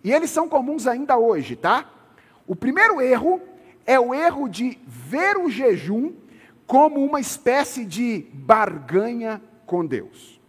[0.02, 1.90] E eles são comuns ainda hoje, tá?
[2.46, 3.40] O primeiro erro
[3.86, 6.12] é o erro de ver o jejum
[6.66, 10.40] como uma espécie de barganha com Deus.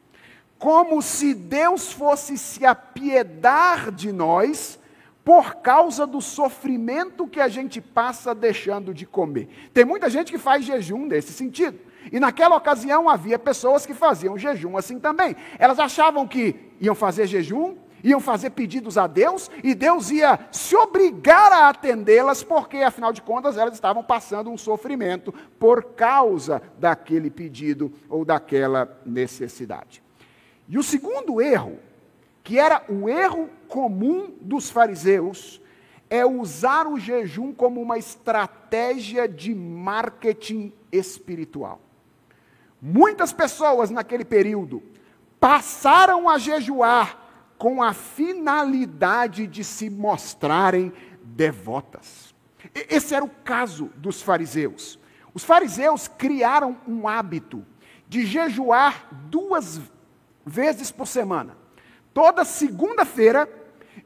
[0.58, 4.80] Como se Deus fosse se apiedar de nós
[5.24, 9.69] por causa do sofrimento que a gente passa deixando de comer.
[9.74, 11.80] Tem muita gente que faz jejum nesse sentido.
[12.12, 15.36] E naquela ocasião havia pessoas que faziam jejum assim também.
[15.60, 20.76] Elas achavam que iam fazer jejum, iam fazer pedidos a Deus e Deus ia se
[20.76, 27.30] obrigar a atendê-las, porque afinal de contas elas estavam passando um sofrimento por causa daquele
[27.30, 30.02] pedido ou daquela necessidade.
[30.68, 31.78] E o segundo erro,
[32.43, 35.62] que era o erro comum dos fariseus,
[36.10, 41.80] é usar o jejum como uma estratégia de marketing espiritual.
[42.82, 44.82] Muitas pessoas naquele período
[45.40, 47.20] passaram a jejuar
[47.58, 52.34] com a finalidade de se mostrarem devotas.
[52.74, 55.00] Esse era o caso dos fariseus.
[55.34, 57.64] Os fariseus criaram um hábito
[58.08, 59.80] de jejuar duas
[60.46, 61.56] vezes por semana.
[62.14, 63.48] Toda segunda-feira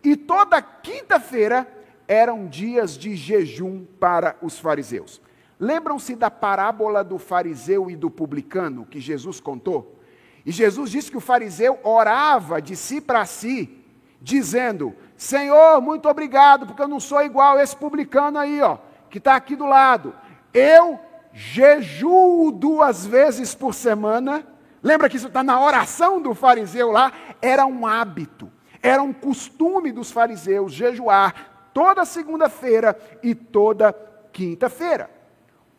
[0.03, 1.67] e toda quinta-feira
[2.07, 5.21] eram dias de jejum para os fariseus.
[5.59, 9.99] Lembram-se da parábola do fariseu e do publicano que Jesus contou?
[10.45, 13.83] E Jesus disse que o fariseu orava de si para si,
[14.21, 18.77] dizendo: Senhor, muito obrigado, porque eu não sou igual a esse publicano aí, ó,
[19.09, 20.13] que está aqui do lado.
[20.53, 20.99] Eu
[21.33, 24.45] jejuo duas vezes por semana.
[24.83, 27.11] Lembra que isso está na oração do fariseu lá?
[27.41, 28.51] Era um hábito,
[28.83, 33.93] era um costume dos fariseus jejuar toda segunda-feira e toda
[34.31, 35.14] quinta-feira.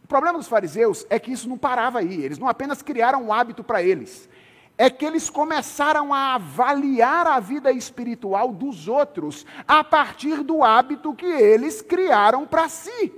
[0.07, 3.33] O problema dos fariseus é que isso não parava aí, eles não apenas criaram um
[3.33, 4.29] hábito para eles,
[4.79, 11.13] é que eles começaram a avaliar a vida espiritual dos outros a partir do hábito
[11.13, 13.13] que eles criaram para si.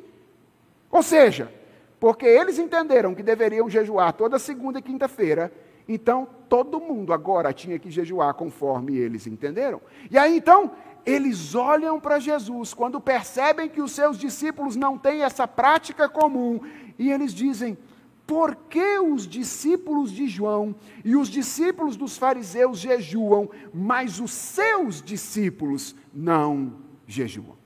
[0.91, 1.53] Ou seja,
[2.01, 5.53] porque eles entenderam que deveriam jejuar toda segunda e quinta-feira,
[5.87, 9.83] então todo mundo agora tinha que jejuar conforme eles entenderam.
[10.11, 10.73] E aí então,
[11.09, 16.61] eles olham para Jesus quando percebem que os seus discípulos não têm essa prática comum
[16.99, 17.79] e eles dizem:
[18.27, 25.01] por que os discípulos de João e os discípulos dos fariseus jejuam, mas os seus
[25.01, 26.75] discípulos não
[27.07, 27.57] jejuam?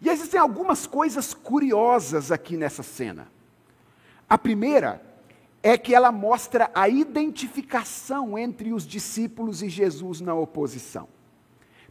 [0.00, 3.28] E existem algumas coisas curiosas aqui nessa cena.
[4.28, 5.00] A primeira
[5.62, 11.08] é que ela mostra a identificação entre os discípulos e Jesus na oposição.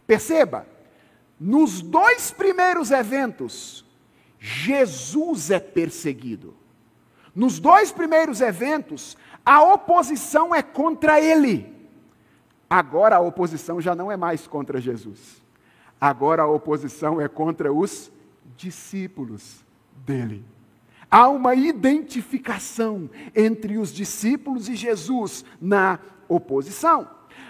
[0.06, 0.66] Perceba,
[1.38, 3.84] nos dois primeiros eventos,
[4.38, 6.54] Jesus é perseguido.
[7.34, 11.74] Nos dois primeiros eventos, a oposição é contra ele.
[12.68, 15.42] Agora a oposição já não é mais contra Jesus.
[16.00, 18.10] Agora a oposição é contra os
[18.56, 19.64] discípulos
[20.04, 20.44] dele.
[21.10, 25.98] Há uma identificação entre os discípulos e Jesus na
[26.28, 27.08] oposição.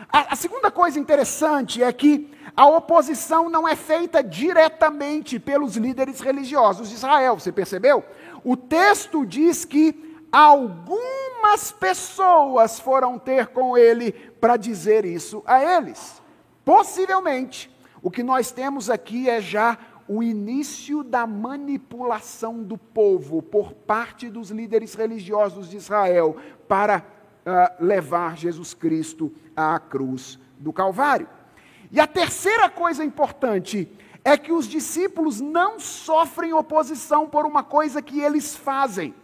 [0.08, 6.20] A, a, segunda coisa interessante é que a oposição não é feita diretamente pelos líderes
[6.20, 8.04] religiosos de Israel, você percebeu?
[8.46, 16.22] o texto diz que algumas pessoas foram ter com ele para dizer isso a eles.
[16.64, 17.68] Possivelmente,
[18.00, 19.76] o que nós temos aqui é já
[20.06, 26.36] o início da manipulação do povo por parte dos líderes religiosos de Israel
[26.68, 27.04] para
[27.78, 31.28] levar Jesus Cristo à cruz do Calvário.
[31.90, 33.88] E a terceira coisa importante
[34.24, 39.14] é que os discípulos não sofrem oposição por uma coisa que eles fazem,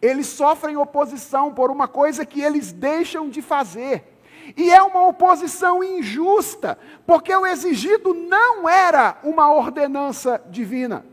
[0.00, 4.12] eles sofrem oposição por uma coisa que eles deixam de fazer.
[4.56, 11.06] E é uma oposição injusta, porque o exigido não era uma ordenança divina.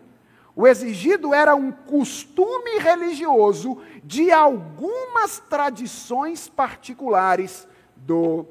[0.59, 8.45] O exigido era um costume religioso de algumas tradições particulares do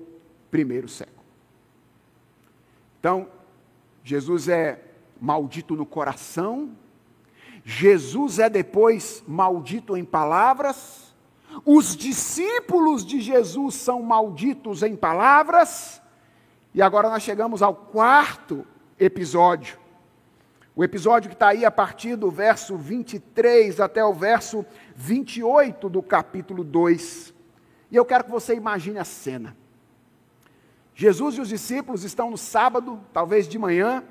[0.51, 1.23] primeiro século.
[2.99, 3.29] Então,
[4.03, 4.83] Jesus é
[5.21, 6.71] maldito no coração,
[7.63, 11.15] Jesus é depois maldito em palavras,
[11.63, 16.01] os discípulos de Jesus são malditos em palavras,
[16.73, 18.67] e agora nós chegamos ao quarto
[18.99, 19.79] episódio.
[20.79, 24.65] O episódio que está aí a partir do verso 23 até o verso
[24.95, 27.35] 28 do capítulo 2.
[27.91, 29.57] E eu quero que você imagine a cena.
[30.95, 34.05] Jesus e os discípulos estão no sábado, talvez de manhã,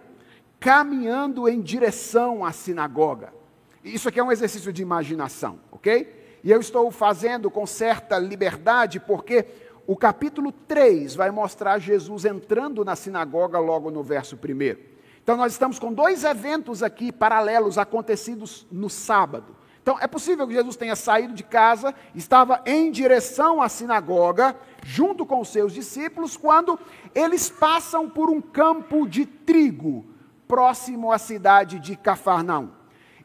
[0.59, 3.33] caminhando em direção à sinagoga.
[3.81, 6.37] Isso aqui é um exercício de imaginação, ok?
[6.43, 9.45] E eu estou fazendo com certa liberdade, porque
[9.87, 14.96] o capítulo 3 vai mostrar Jesus entrando na sinagoga logo no verso 1.
[15.27, 19.57] Então, nós estamos com dois eventos aqui paralelos acontecidos no sábado.
[19.81, 24.55] Então, é possível que Jesus tenha saído de casa, estava em direção à sinagoga,
[24.85, 26.79] junto com os seus discípulos, quando
[27.13, 30.05] eles passam por um campo de trigo,
[30.47, 32.69] próximo à cidade de Cafarnaum.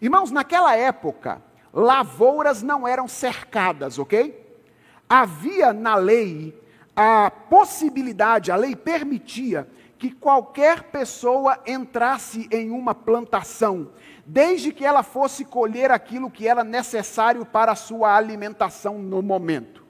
[0.00, 1.40] Irmãos, naquela época,
[1.72, 4.61] lavouras não eram cercadas, ok?
[5.09, 6.61] Havia na lei
[6.96, 9.68] a possibilidade, a lei permitia
[10.03, 13.92] que qualquer pessoa entrasse em uma plantação
[14.26, 19.82] desde que ela fosse colher aquilo que era necessário para a sua alimentação no momento.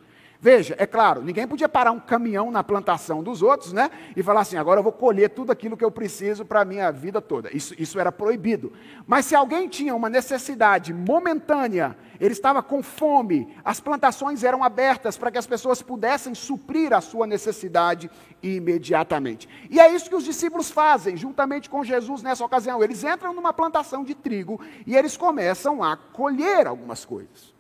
[0.45, 3.89] Veja, é claro, ninguém podia parar um caminhão na plantação dos outros, né?
[4.17, 6.91] E falar assim, agora eu vou colher tudo aquilo que eu preciso para a minha
[6.91, 7.57] vida toda.
[7.57, 8.73] Isso, isso era proibido.
[9.07, 15.17] Mas se alguém tinha uma necessidade momentânea, ele estava com fome, as plantações eram abertas
[15.17, 18.11] para que as pessoas pudessem suprir a sua necessidade
[18.43, 19.49] imediatamente.
[19.71, 22.83] E é isso que os discípulos fazem, juntamente com Jesus nessa ocasião.
[22.83, 27.55] Eles entram numa plantação de trigo e eles começam a colher algumas coisas.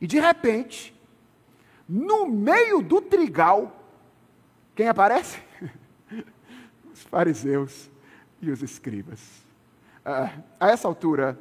[0.00, 0.94] E de repente,
[1.92, 3.70] no meio do trigal,
[4.74, 5.38] quem aparece?
[6.90, 7.90] os fariseus
[8.40, 9.20] e os escribas.
[10.02, 11.38] Ah, a essa altura,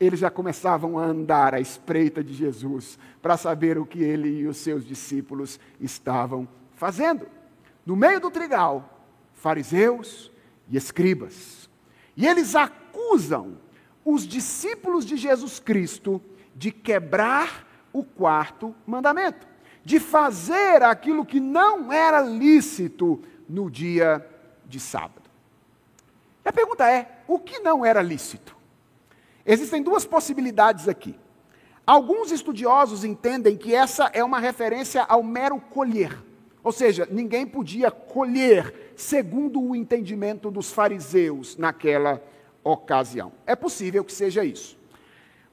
[0.00, 4.46] eles já começavam a andar à espreita de Jesus para saber o que ele e
[4.46, 7.26] os seus discípulos estavam fazendo.
[7.84, 10.32] No meio do trigal, fariseus
[10.70, 11.68] e escribas.
[12.16, 13.58] E eles acusam
[14.02, 16.18] os discípulos de Jesus Cristo
[16.56, 19.51] de quebrar o quarto mandamento
[19.84, 24.26] de fazer aquilo que não era lícito no dia
[24.66, 25.30] de sábado.
[26.44, 28.56] E a pergunta é: o que não era lícito?
[29.44, 31.18] Existem duas possibilidades aqui.
[31.84, 36.16] Alguns estudiosos entendem que essa é uma referência ao mero colher.
[36.62, 42.22] Ou seja, ninguém podia colher segundo o entendimento dos fariseus naquela
[42.62, 43.32] ocasião.
[43.44, 44.78] É possível que seja isso.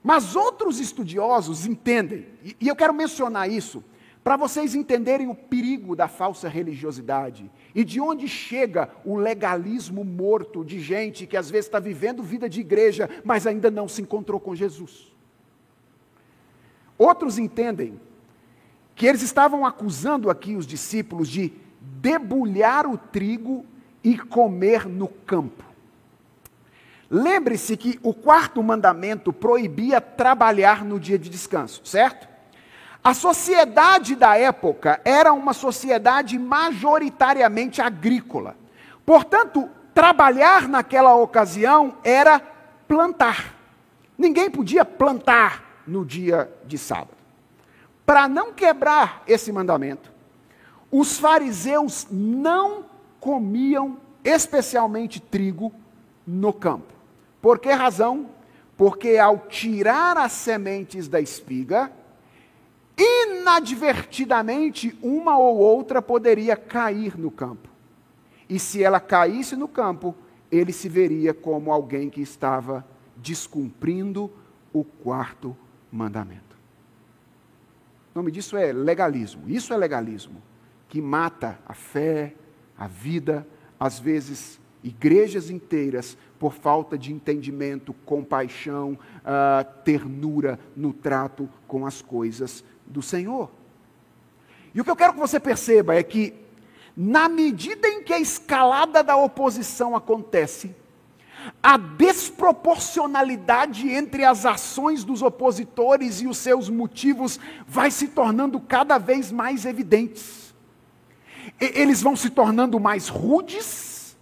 [0.03, 2.27] Mas outros estudiosos entendem,
[2.61, 3.83] e eu quero mencionar isso,
[4.29, 10.63] para vocês entenderem o perigo da falsa religiosidade e de onde chega o legalismo morto
[10.63, 14.39] de gente que às vezes está vivendo vida de igreja, mas ainda não se encontrou
[14.39, 15.11] com Jesus.
[16.95, 17.99] Outros entendem
[18.93, 21.51] que eles estavam acusando aqui os discípulos de
[21.81, 23.65] debulhar o trigo
[24.03, 25.63] e comer no campo.
[27.09, 32.29] Lembre-se que o quarto mandamento proibia trabalhar no dia de descanso, certo?
[33.03, 38.55] A sociedade da época era uma sociedade majoritariamente agrícola.
[39.05, 42.39] Portanto, trabalhar naquela ocasião era
[42.87, 43.55] plantar.
[44.17, 47.17] Ninguém podia plantar no dia de sábado.
[48.05, 50.11] Para não quebrar esse mandamento,
[50.91, 52.85] os fariseus não
[53.19, 55.71] comiam especialmente trigo
[56.25, 56.93] no campo.
[57.41, 58.27] Por que razão?
[58.75, 61.91] Porque ao tirar as sementes da espiga,
[62.99, 67.69] inadvertidamente, uma ou outra poderia cair no campo.
[68.49, 70.13] E se ela caísse no campo,
[70.51, 72.85] ele se veria como alguém que estava
[73.15, 74.31] descumprindo
[74.73, 75.55] o quarto
[75.91, 76.57] mandamento.
[78.13, 79.43] O nome disso é legalismo.
[79.47, 80.41] Isso é legalismo,
[80.87, 82.33] que mata a fé,
[82.77, 83.47] a vida,
[83.79, 92.01] às vezes igrejas inteiras por falta de entendimento, compaixão, uh, ternura no trato com as
[92.01, 93.49] coisas do Senhor.
[94.73, 96.33] E o que eu quero que você perceba é que,
[96.97, 100.75] na medida em que a escalada da oposição acontece,
[101.61, 108.97] a desproporcionalidade entre as ações dos opositores e os seus motivos vai se tornando cada
[108.97, 110.53] vez mais evidentes.
[111.59, 114.17] Eles vão se tornando mais rudes,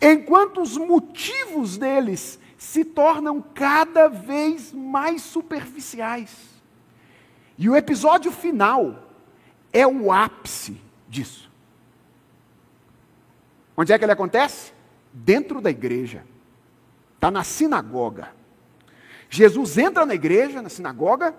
[0.00, 6.47] enquanto os motivos deles se tornam cada vez mais superficiais.
[7.58, 9.02] E o episódio final
[9.72, 11.50] é o ápice disso.
[13.76, 14.72] Onde é que ele acontece?
[15.12, 16.24] Dentro da igreja.
[17.16, 18.28] Está na sinagoga.
[19.28, 21.34] Jesus entra na igreja, na sinagoga,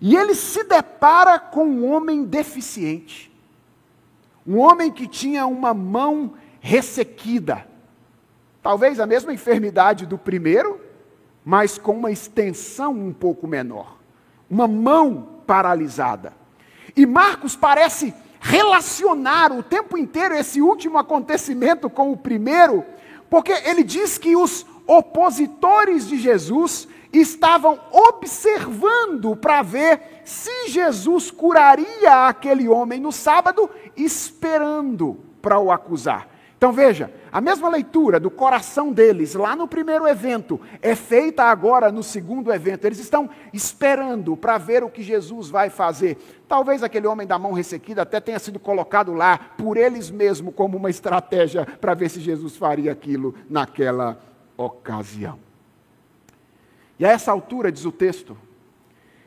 [0.00, 3.32] e ele se depara com um homem deficiente.
[4.46, 7.66] Um homem que tinha uma mão ressequida.
[8.62, 10.80] Talvez a mesma enfermidade do primeiro,
[11.44, 13.96] mas com uma extensão um pouco menor.
[14.48, 16.34] Uma mão paralisada.
[16.94, 22.84] E Marcos parece relacionar o tempo inteiro esse último acontecimento com o primeiro,
[23.30, 32.28] porque ele diz que os opositores de Jesus estavam observando para ver se Jesus curaria
[32.28, 36.28] aquele homem no sábado, esperando para o acusar.
[36.58, 41.92] Então veja, a mesma leitura do coração deles lá no primeiro evento é feita agora
[41.92, 42.84] no segundo evento.
[42.84, 46.18] Eles estão esperando para ver o que Jesus vai fazer.
[46.48, 50.76] Talvez aquele homem da mão ressequida até tenha sido colocado lá por eles mesmos como
[50.76, 54.20] uma estratégia para ver se Jesus faria aquilo naquela
[54.56, 55.38] ocasião.
[56.98, 58.36] E a essa altura, diz o texto,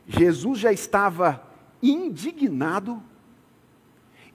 [0.06, 1.42] Jesus já estava
[1.82, 3.02] indignado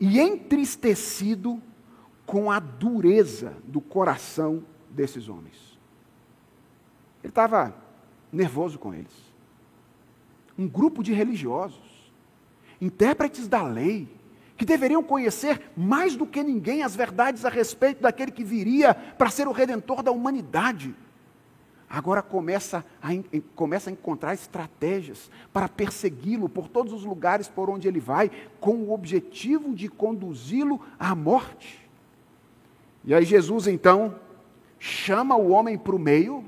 [0.01, 1.61] e entristecido
[2.27, 5.79] com a dureza do coração desses homens.
[7.22, 7.74] Ele estava
[8.33, 9.12] nervoso com eles.
[10.59, 11.97] Um grupo de religiosos.
[12.79, 14.07] intérpretes da lei,
[14.55, 19.31] que deveriam conhecer mais do que ninguém as verdades a respeito daquele que viria para
[19.31, 20.95] ser o redentor da humanidade.
[21.89, 23.09] Agora começa a,
[23.55, 28.77] começa a encontrar estratégias para persegui-lo por todos os lugares por onde ele vai, com
[28.77, 31.86] o objetivo de conduzi-lo à morte.
[33.07, 34.17] E aí Jesus então
[34.79, 36.45] chama o homem para o meio,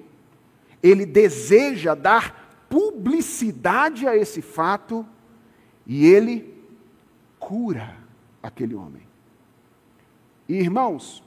[0.83, 5.07] ele deseja dar publicidade a esse fato
[5.87, 6.55] e ele
[7.39, 7.97] cura
[8.43, 9.03] aquele homem.
[10.49, 11.23] E irmãos,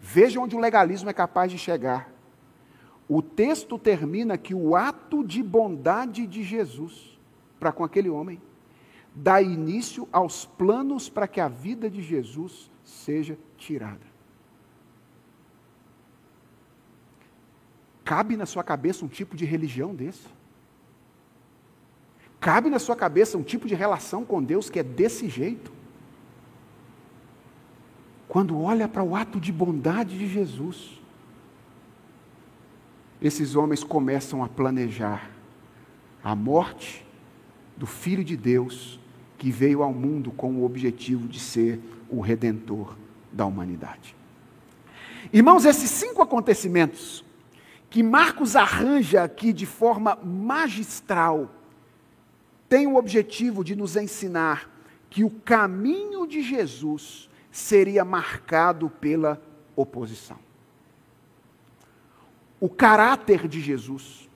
[0.00, 2.10] vejam onde o legalismo é capaz de chegar.
[3.08, 7.18] O texto termina que o ato de bondade de Jesus
[7.58, 8.40] para com aquele homem
[9.14, 14.11] dá início aos planos para que a vida de Jesus seja tirada.
[18.04, 20.26] Cabe na sua cabeça um tipo de religião desse?
[22.40, 25.72] Cabe na sua cabeça um tipo de relação com Deus que é desse jeito?
[28.28, 31.00] Quando olha para o ato de bondade de Jesus,
[33.20, 35.30] esses homens começam a planejar
[36.24, 37.06] a morte
[37.76, 38.98] do Filho de Deus
[39.38, 42.96] que veio ao mundo com o objetivo de ser o redentor
[43.30, 44.16] da humanidade.
[45.32, 47.24] Irmãos, esses cinco acontecimentos
[47.92, 51.50] que Marcos arranja aqui de forma magistral
[52.66, 54.70] tem o objetivo de nos ensinar
[55.10, 59.42] que o caminho de Jesus seria marcado pela
[59.76, 60.38] oposição.
[62.58, 64.26] O caráter de Jesus,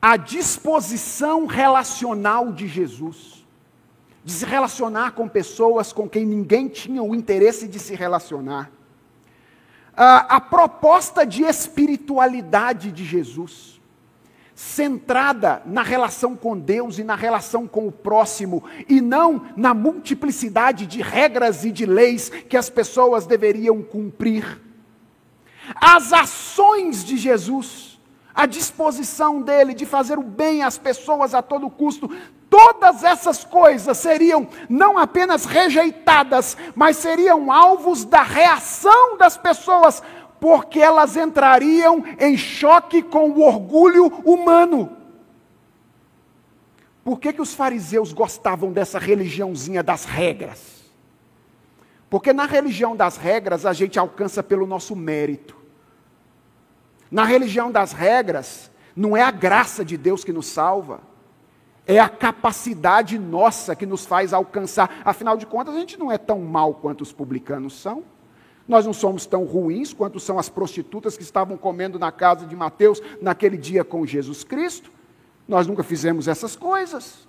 [0.00, 3.46] a disposição relacional de Jesus,
[4.24, 8.72] de se relacionar com pessoas com quem ninguém tinha o interesse de se relacionar,
[9.96, 13.80] a, a proposta de espiritualidade de Jesus,
[14.54, 20.86] centrada na relação com Deus e na relação com o próximo, e não na multiplicidade
[20.86, 24.60] de regras e de leis que as pessoas deveriam cumprir.
[25.74, 28.00] As ações de Jesus,
[28.34, 32.10] a disposição dele de fazer o bem às pessoas a todo custo,
[32.52, 40.02] todas essas coisas seriam não apenas rejeitadas, mas seriam alvos da reação das pessoas
[40.38, 44.94] porque elas entrariam em choque com o orgulho humano.
[47.02, 50.82] Por que, que os fariseus gostavam dessa religiãozinha das regras?
[52.10, 55.56] Porque na religião das regras a gente alcança pelo nosso mérito.
[57.10, 61.11] Na religião das regras, não é a graça de Deus que nos salva,
[61.86, 65.02] é a capacidade nossa que nos faz alcançar.
[65.04, 68.04] Afinal de contas, a gente não é tão mal quanto os publicanos são.
[68.66, 72.54] Nós não somos tão ruins quanto são as prostitutas que estavam comendo na casa de
[72.54, 74.90] Mateus naquele dia com Jesus Cristo.
[75.48, 77.26] Nós nunca fizemos essas coisas.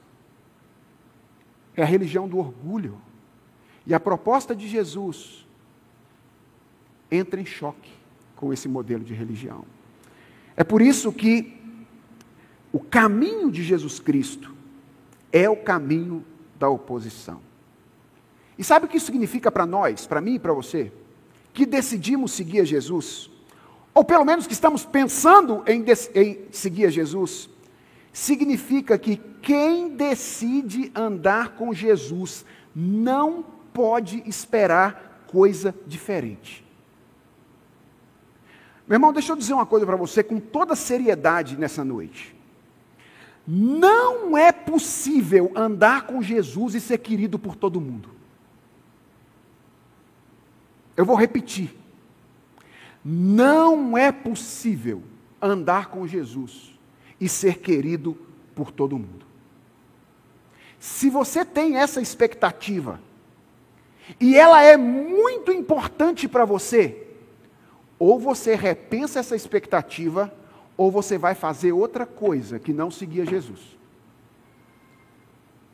[1.76, 3.01] É a religião do orgulho.
[3.86, 5.47] E a proposta de Jesus
[7.10, 7.91] entra em choque
[8.36, 9.66] com esse modelo de religião.
[10.56, 11.62] É por isso que
[12.74, 14.54] o caminho de Jesus Cristo
[15.32, 16.26] é o caminho
[16.60, 17.40] da oposição.
[18.58, 20.92] E sabe o que isso significa para nós, para mim e para você?
[21.54, 23.30] que decidimos seguir a Jesus,
[23.94, 27.48] ou pelo menos que estamos pensando em, em seguir a Jesus,
[28.12, 32.44] significa que quem decide andar com Jesus
[32.76, 36.64] não pode esperar coisa diferente.
[38.88, 42.36] Meu irmão, deixa eu dizer uma coisa para você com toda seriedade nessa noite.
[43.46, 48.10] Não é possível andar com Jesus e ser querido por todo mundo.
[50.96, 51.76] Eu vou repetir.
[53.04, 55.04] Não é possível
[55.41, 56.74] andar com Jesus
[57.20, 58.18] e ser querido
[58.56, 59.26] por todo mundo.
[60.80, 63.00] Se você tem essa expectativa,
[64.20, 67.08] e ela é muito importante para você,
[67.98, 70.34] ou você repensa essa expectativa,
[70.76, 73.78] ou você vai fazer outra coisa que não seguir Jesus.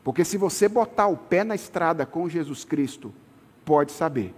[0.02, 3.12] Porque se você botar o pé na estrada com Jesus Cristo,
[3.64, 4.34] pode saber,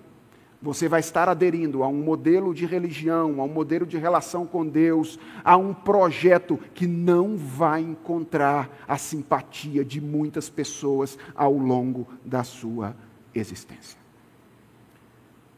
[0.60, 4.64] você vai estar aderindo a um modelo de religião, a um modelo de relação com
[4.66, 12.06] Deus, a um projeto que não vai encontrar a simpatia de muitas pessoas ao longo
[12.24, 12.94] da sua
[13.34, 13.98] existência.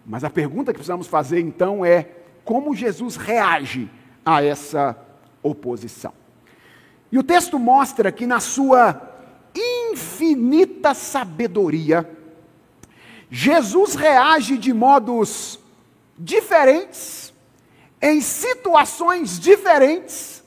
[0.07, 2.09] Mas a pergunta que precisamos fazer então é:
[2.43, 3.91] como Jesus reage
[4.25, 4.97] a essa
[5.43, 6.13] oposição?
[7.11, 9.01] E o texto mostra que, na sua
[9.55, 12.11] infinita sabedoria,
[13.31, 15.59] Jesus reage de modos
[16.19, 17.33] diferentes,
[18.01, 20.43] em situações diferentes,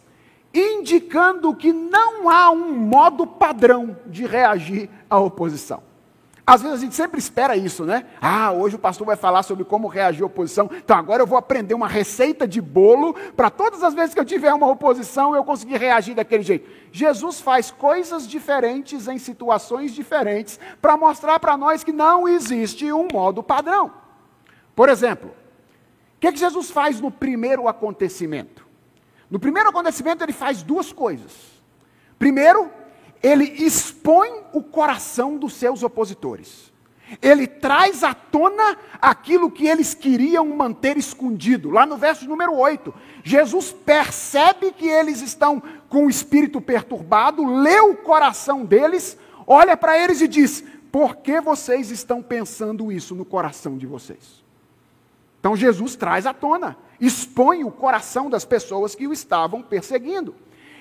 [0.54, 5.87] indicando que não há um modo padrão de reagir à oposição.
[6.50, 8.06] Às vezes a gente sempre espera isso, né?
[8.22, 10.70] Ah, hoje o pastor vai falar sobre como reagir à oposição.
[10.74, 14.24] Então agora eu vou aprender uma receita de bolo para todas as vezes que eu
[14.24, 16.70] tiver uma oposição eu conseguir reagir daquele jeito.
[16.90, 23.10] Jesus faz coisas diferentes em situações diferentes para mostrar para nós que não existe um
[23.12, 23.92] modo padrão.
[24.74, 25.32] Por exemplo,
[26.16, 28.66] o que, que Jesus faz no primeiro acontecimento?
[29.30, 31.34] No primeiro acontecimento ele faz duas coisas.
[32.18, 32.72] Primeiro,
[33.22, 34.44] ele expõe
[34.78, 36.72] coração dos seus opositores.
[37.20, 41.72] Ele traz à tona aquilo que eles queriam manter escondido.
[41.72, 47.80] Lá no verso número 8, Jesus percebe que eles estão com o espírito perturbado, lê
[47.80, 49.18] o coração deles,
[49.48, 54.44] olha para eles e diz: Por que vocês estão pensando isso no coração de vocês?
[55.40, 60.36] Então Jesus traz à tona, expõe o coração das pessoas que o estavam perseguindo.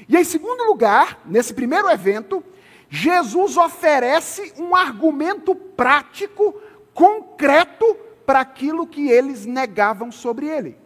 [0.07, 2.44] E em segundo lugar, nesse primeiro evento,
[2.89, 6.55] Jesus oferece um argumento prático,
[6.95, 10.76] concreto, para aquilo que eles negavam sobre ele.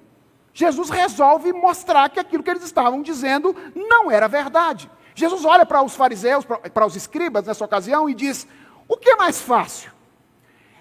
[0.53, 4.91] Jesus resolve mostrar que aquilo que eles estavam dizendo não era verdade.
[5.15, 8.47] Jesus olha para os fariseus, para os escribas nessa ocasião e diz:
[8.89, 9.93] O que é mais fácil?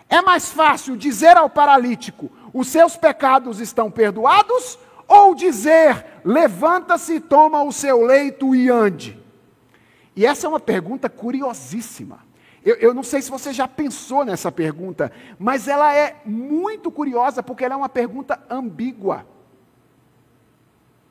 [0.09, 4.79] É mais fácil dizer ao paralítico: Os seus pecados estão perdoados?
[5.07, 9.18] Ou dizer: levanta-se, toma o seu leito e ande?
[10.19, 12.19] E essa é uma pergunta curiosíssima.
[12.61, 17.41] Eu, eu, não sei se você já pensou nessa pergunta, mas ela é muito curiosa
[17.41, 19.25] porque ela é uma pergunta ambígua.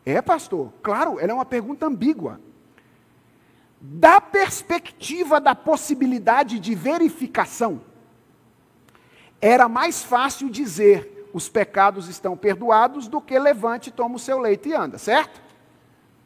[0.05, 0.75] É, pastor?
[0.83, 2.39] Claro, ela é uma pergunta ambígua.
[3.81, 7.81] Da perspectiva da possibilidade de verificação,
[9.41, 14.69] era mais fácil dizer os pecados estão perdoados, do que levante, toma o seu leito
[14.69, 15.41] e anda, certo?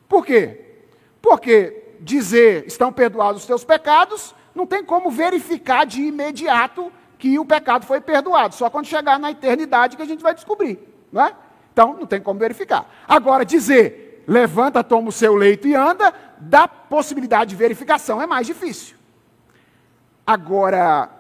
[0.09, 0.81] Por quê?
[1.23, 7.45] Porque dizer estão perdoados os teus pecados, não tem como verificar de imediato que o
[7.45, 10.79] pecado foi perdoado, só quando chegar na eternidade que a gente vai descobrir,
[11.11, 11.35] não é?
[11.73, 12.87] Então, não tem como verificar.
[13.09, 18.47] Agora, dizer, levanta, toma o seu leito e anda, dá possibilidade de verificação, é mais
[18.47, 18.97] difícil.
[20.27, 21.11] Agora,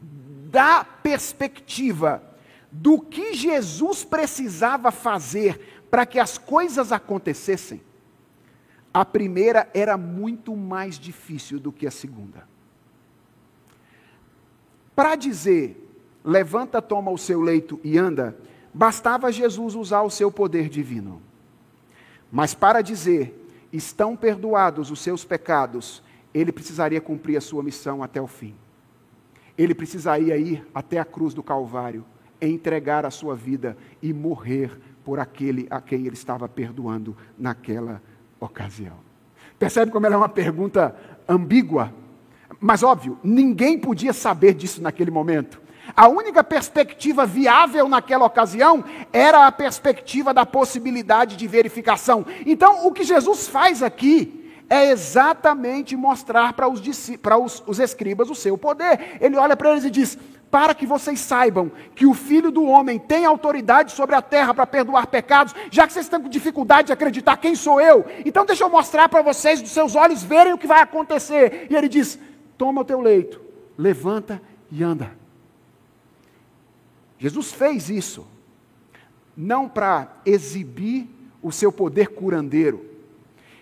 [0.00, 2.22] da perspectiva
[2.70, 7.80] do que Jesus precisava fazer para que as coisas acontecessem,
[8.92, 12.48] a primeira era muito mais difícil do que a segunda.
[14.94, 15.88] Para dizer,
[16.24, 18.36] levanta, toma o seu leito e anda,
[18.72, 21.22] bastava Jesus usar o seu poder divino.
[22.30, 26.02] Mas para dizer, estão perdoados os seus pecados,
[26.34, 28.54] ele precisaria cumprir a sua missão até o fim.
[29.56, 32.04] Ele precisaria ir até a cruz do Calvário
[32.40, 38.00] entregar a sua vida e morrer por aquele a quem ele estava perdoando naquela
[38.40, 38.96] ocasião.
[39.58, 40.94] Percebe como ela é uma pergunta
[41.28, 41.92] ambígua?
[42.60, 45.60] Mas óbvio, ninguém podia saber disso naquele momento.
[45.96, 52.26] A única perspectiva viável naquela ocasião era a perspectiva da possibilidade de verificação.
[52.44, 56.80] Então, o que Jesus faz aqui é exatamente mostrar para os,
[57.16, 59.16] para os, os escribas o seu poder.
[59.20, 60.18] Ele olha para eles e diz:
[60.50, 64.66] para que vocês saibam que o Filho do Homem tem autoridade sobre a terra para
[64.66, 68.64] perdoar pecados, já que vocês estão com dificuldade de acreditar quem sou eu, então deixa
[68.64, 71.66] eu mostrar para vocês, dos seus olhos verem o que vai acontecer.
[71.70, 72.18] E ele diz:
[72.56, 73.40] toma o teu leito,
[73.76, 74.40] levanta
[74.70, 75.16] e anda.
[77.18, 78.26] Jesus fez isso,
[79.36, 81.08] não para exibir
[81.42, 82.84] o seu poder curandeiro,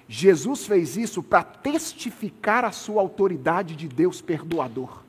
[0.08, 5.05] Jesus fez isso para testificar a sua autoridade de Deus perdoador.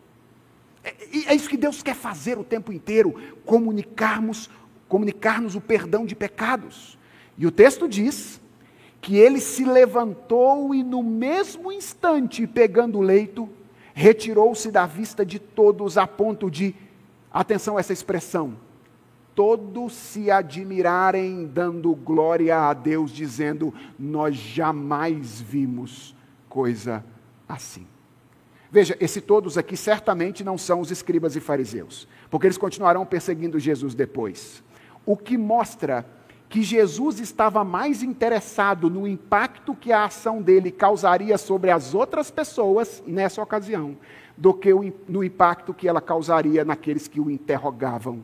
[0.87, 3.13] É, é isso que Deus quer fazer o tempo inteiro,
[3.45, 4.49] comunicarmos,
[4.87, 6.97] comunicar-nos o perdão de pecados.
[7.37, 8.39] E o texto diz
[9.01, 13.49] que ele se levantou e no mesmo instante, pegando o leito,
[13.93, 16.73] retirou-se da vista de todos a ponto de,
[17.31, 18.55] atenção a essa expressão,
[19.35, 26.15] todos se admirarem, dando glória a Deus, dizendo: Nós jamais vimos
[26.49, 27.03] coisa
[27.47, 27.85] assim.
[28.71, 33.59] Veja, esse todos aqui certamente não são os escribas e fariseus, porque eles continuarão perseguindo
[33.59, 34.63] Jesus depois.
[35.05, 36.05] O que mostra
[36.49, 42.31] que Jesus estava mais interessado no impacto que a ação dele causaria sobre as outras
[42.31, 43.97] pessoas nessa ocasião,
[44.35, 44.69] do que
[45.07, 48.23] no impacto que ela causaria naqueles que o interrogavam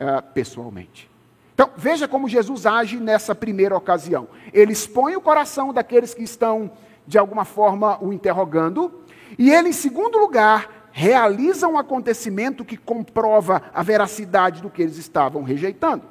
[0.00, 1.10] uh, pessoalmente.
[1.52, 4.28] Então, veja como Jesus age nessa primeira ocasião.
[4.50, 6.70] Ele expõe o coração daqueles que estão,
[7.06, 8.90] de alguma forma, o interrogando,
[9.38, 14.96] e ele, em segundo lugar, realiza um acontecimento que comprova a veracidade do que eles
[14.96, 16.04] estavam rejeitando.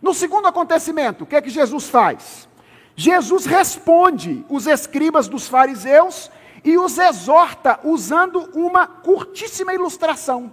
[0.00, 2.48] No segundo acontecimento, o que é que Jesus faz?
[2.96, 6.30] Jesus responde os escribas dos fariseus
[6.64, 10.52] e os exorta usando uma curtíssima ilustração.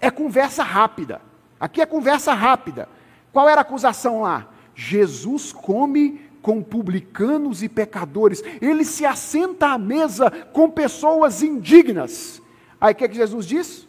[0.00, 1.20] É conversa rápida.
[1.60, 2.88] Aqui é conversa rápida.
[3.32, 4.48] Qual era a acusação lá?
[4.74, 8.40] Jesus come com publicanos e pecadores.
[8.62, 12.40] Ele se assenta à mesa com pessoas indignas.
[12.80, 13.88] Aí o que, é que Jesus diz?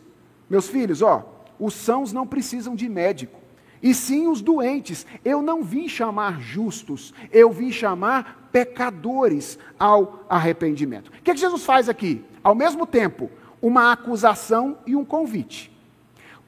[0.50, 3.40] Meus filhos, ó, os sãos não precisam de médico,
[3.80, 5.06] e sim os doentes.
[5.24, 11.10] Eu não vim chamar justos, eu vim chamar pecadores ao arrependimento.
[11.10, 12.26] O que, é que Jesus faz aqui?
[12.44, 13.30] Ao mesmo tempo,
[13.62, 15.72] uma acusação e um convite.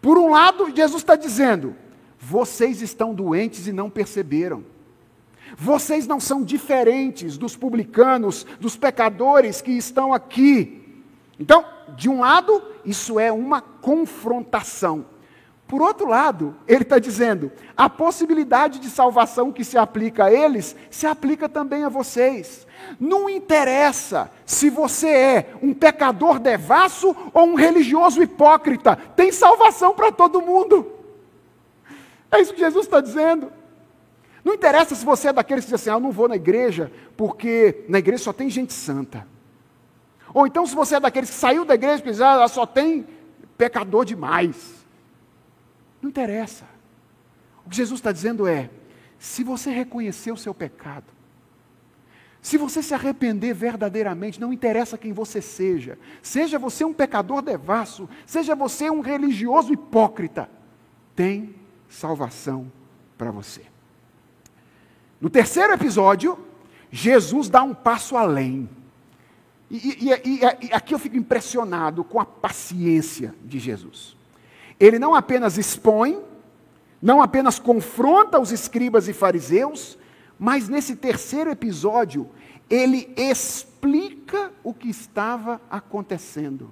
[0.02, 1.76] Por um lado, Jesus está dizendo:
[2.18, 4.64] vocês estão doentes e não perceberam.
[5.62, 11.04] Vocês não são diferentes dos publicanos, dos pecadores que estão aqui.
[11.38, 11.66] Então,
[11.98, 15.06] de um lado, isso é uma confrontação.
[15.68, 20.78] Por outro lado, ele está dizendo: a possibilidade de salvação que se aplica a eles,
[20.90, 22.66] se aplica também a vocês.
[22.98, 30.10] Não interessa se você é um pecador devasso ou um religioso hipócrita, tem salvação para
[30.10, 30.90] todo mundo.
[32.32, 33.59] É isso que Jesus está dizendo.
[34.44, 36.92] Não interessa se você é daqueles que dizem assim, ah, eu não vou na igreja
[37.18, 39.28] porque na igreja só tem gente santa.
[40.34, 43.06] Ou então se você é daqueles que saiu da igreja porque diz, ah, só tem
[43.58, 44.86] pecador demais.
[46.02, 46.66] Não interessa.
[47.66, 48.70] O que Jesus está dizendo é,
[49.18, 51.06] se você reconhecer o seu pecado,
[52.42, 58.08] se você se arrepender verdadeiramente, não interessa quem você seja, seja você um pecador devasso,
[58.26, 60.50] seja você um religioso hipócrita,
[61.14, 61.54] tem
[61.90, 62.72] salvação
[63.18, 63.69] para você.
[65.20, 66.38] No terceiro episódio,
[66.92, 68.70] Jesus dá um passo além.
[69.70, 74.16] E, e, e, e, aqui eu fico impressionado com a paciência de Jesus.
[74.80, 76.20] Ele não apenas expõe,
[77.02, 79.98] não apenas confronta os escribas e fariseus,
[80.40, 82.30] mas nesse terceiro episódio,
[82.70, 86.72] ele explica o que estava acontecendo.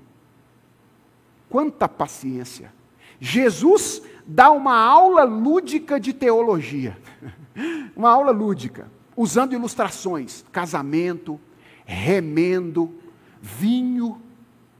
[1.49, 2.76] Quanta paciência!
[3.19, 6.97] Jesus dá uma aula lúdica de teologia.
[7.95, 11.39] uma aula lúdica, usando ilustrações, casamento,
[11.85, 12.93] remendo,
[13.41, 14.21] vinho.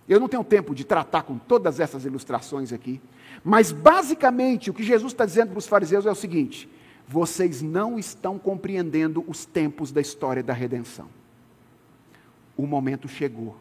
[0.07, 3.01] Eu não tenho tempo de tratar com todas essas ilustrações aqui,
[3.43, 6.69] mas basicamente o que Jesus está dizendo para os fariseus é o seguinte:
[7.07, 11.07] vocês não estão compreendendo os tempos da história da redenção.
[12.55, 13.55] O momento chegou.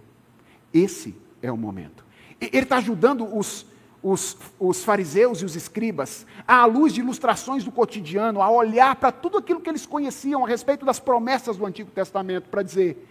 [0.72, 2.04] Esse é o momento.
[2.40, 3.66] Ele está ajudando os
[4.06, 9.10] os, os fariseus e os escribas, à luz de ilustrações do cotidiano, a olhar para
[9.10, 13.04] tudo aquilo que eles conheciam a respeito das promessas do Antigo Testamento, para dizer: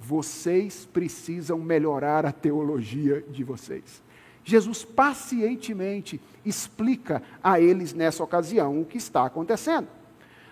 [0.00, 4.02] vocês precisam melhorar a teologia de vocês.
[4.42, 9.86] Jesus pacientemente explica a eles nessa ocasião o que está acontecendo.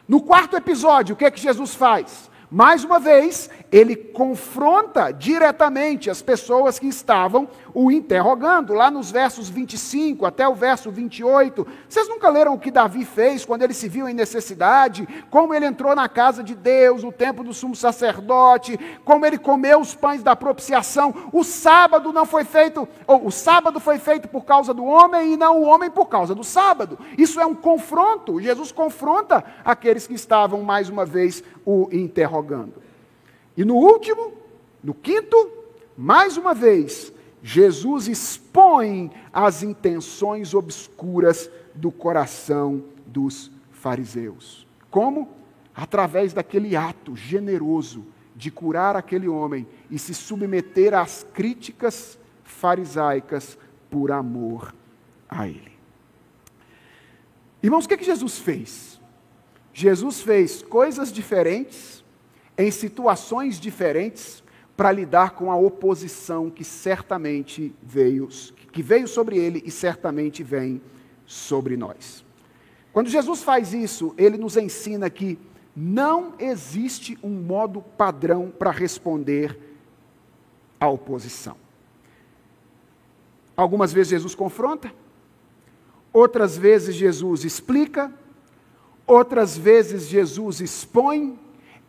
[0.07, 2.31] No quarto episódio, o que é que Jesus faz?
[2.51, 9.51] Mais uma vez, ele confronta diretamente as pessoas que estavam o interrogando, lá nos versos
[9.51, 11.67] 25 até o verso 28.
[11.87, 15.07] Vocês nunca leram o que Davi fez quando ele se viu em necessidade?
[15.31, 19.79] Como ele entrou na casa de Deus, no tempo do sumo sacerdote, como ele comeu
[19.79, 21.15] os pães da propiciação.
[21.31, 25.37] O sábado não foi feito, ou o sábado foi feito por causa do homem e
[25.37, 26.99] não o homem por causa do sábado.
[27.19, 28.41] Isso é um confronto.
[28.41, 32.81] Jesus confronta aqueles que estavam mais uma vez o interrogando.
[33.55, 34.33] E no último,
[34.83, 35.37] no quinto,
[35.95, 37.13] mais uma vez,
[37.43, 44.67] Jesus expõe as intenções obscuras do coração dos fariseus.
[44.91, 45.29] Como?
[45.75, 53.59] Através daquele ato generoso de curar aquele homem e se submeter às críticas farisaicas
[53.91, 54.75] por amor
[55.29, 55.73] a ele.
[57.63, 58.99] Irmãos, o que, é que Jesus fez?
[59.79, 62.03] Jesus fez coisas diferentes,
[62.59, 64.43] em situações diferentes,
[64.77, 68.29] para lidar com a oposição que certamente veio,
[68.73, 70.83] que veio sobre ele e certamente vem
[71.25, 72.25] sobre nós.
[72.93, 75.39] Quando Jesus faz isso, ele nos ensina que
[75.77, 79.57] não existe um modo padrão para responder
[80.81, 81.57] à oposição.
[83.57, 84.93] Algumas vezes Jesus confronta,
[86.13, 88.13] outras vezes Jesus explica,
[89.09, 91.39] Outras vezes Jesus expõe,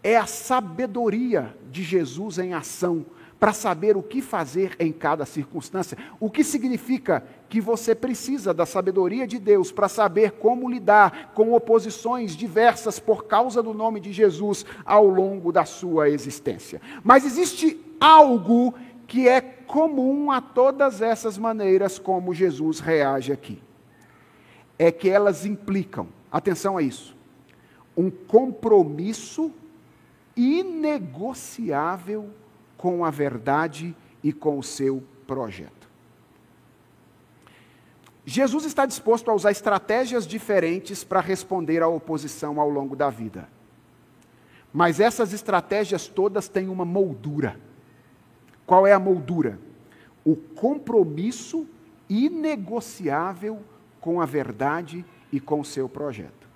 [0.01, 3.05] é a sabedoria de Jesus em ação
[3.37, 5.97] para saber o que fazer em cada circunstância.
[6.17, 11.51] O que significa que você precisa da sabedoria de Deus para saber como lidar com
[11.51, 16.81] oposições diversas por causa do nome de Jesus ao longo da sua existência.
[17.03, 18.73] Mas existe algo
[19.05, 23.61] que é comum a todas essas maneiras como Jesus reage aqui.
[24.77, 27.15] É que elas implicam Atenção a isso.
[27.95, 29.51] Um compromisso
[30.35, 32.29] inegociável
[32.77, 35.89] com a verdade e com o seu projeto.
[38.25, 43.49] Jesus está disposto a usar estratégias diferentes para responder à oposição ao longo da vida.
[44.71, 47.59] Mas essas estratégias todas têm uma moldura.
[48.67, 49.59] Qual é a moldura?
[50.23, 51.67] O compromisso
[52.07, 53.59] inegociável
[53.99, 56.47] com a verdade e com o seu projeto.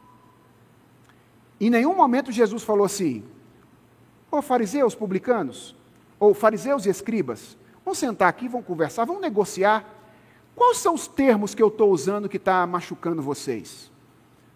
[1.60, 3.26] Em nenhum momento Jesus falou assim:
[4.32, 5.76] Ô fariseus, publicanos,
[6.18, 9.86] ou fariseus e escribas, vamos sentar aqui, vamos conversar, vamos negociar.
[10.56, 13.92] Quais são os termos que eu estou usando que está machucando vocês?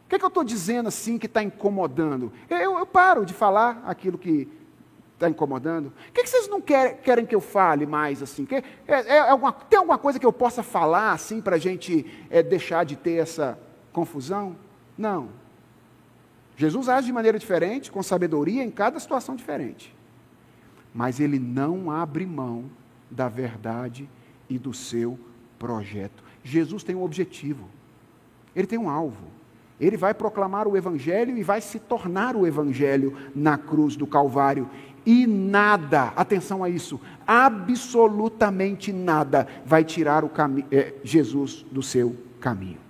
[0.05, 2.31] O que, é que eu estou dizendo assim que está incomodando?
[2.49, 4.47] Eu, eu, paro de falar aquilo que
[5.13, 5.87] está incomodando.
[5.87, 8.45] O que, é que vocês não quer, querem que eu fale mais assim?
[8.45, 12.05] Que, é, é, alguma, tem alguma coisa que eu possa falar assim para a gente
[12.29, 13.59] é, deixar de ter essa
[13.97, 14.55] confusão?
[14.95, 15.29] Não.
[16.55, 19.95] Jesus age de maneira diferente, com sabedoria em cada situação diferente.
[20.93, 22.65] Mas ele não abre mão
[23.09, 24.07] da verdade
[24.47, 25.17] e do seu
[25.57, 26.23] projeto.
[26.43, 27.67] Jesus tem um objetivo,
[28.55, 29.35] ele tem um alvo.
[29.79, 34.69] Ele vai proclamar o Evangelho e vai se tornar o Evangelho na cruz do Calvário.
[35.05, 40.31] E nada, atenção a isso, absolutamente nada vai tirar o
[40.71, 42.86] é, Jesus do seu caminho.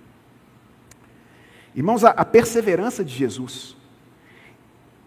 [1.74, 3.76] Irmãos, a, a perseverança de Jesus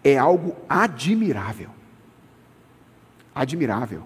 [0.02, 1.70] é algo admirável.
[3.34, 4.04] Admirável.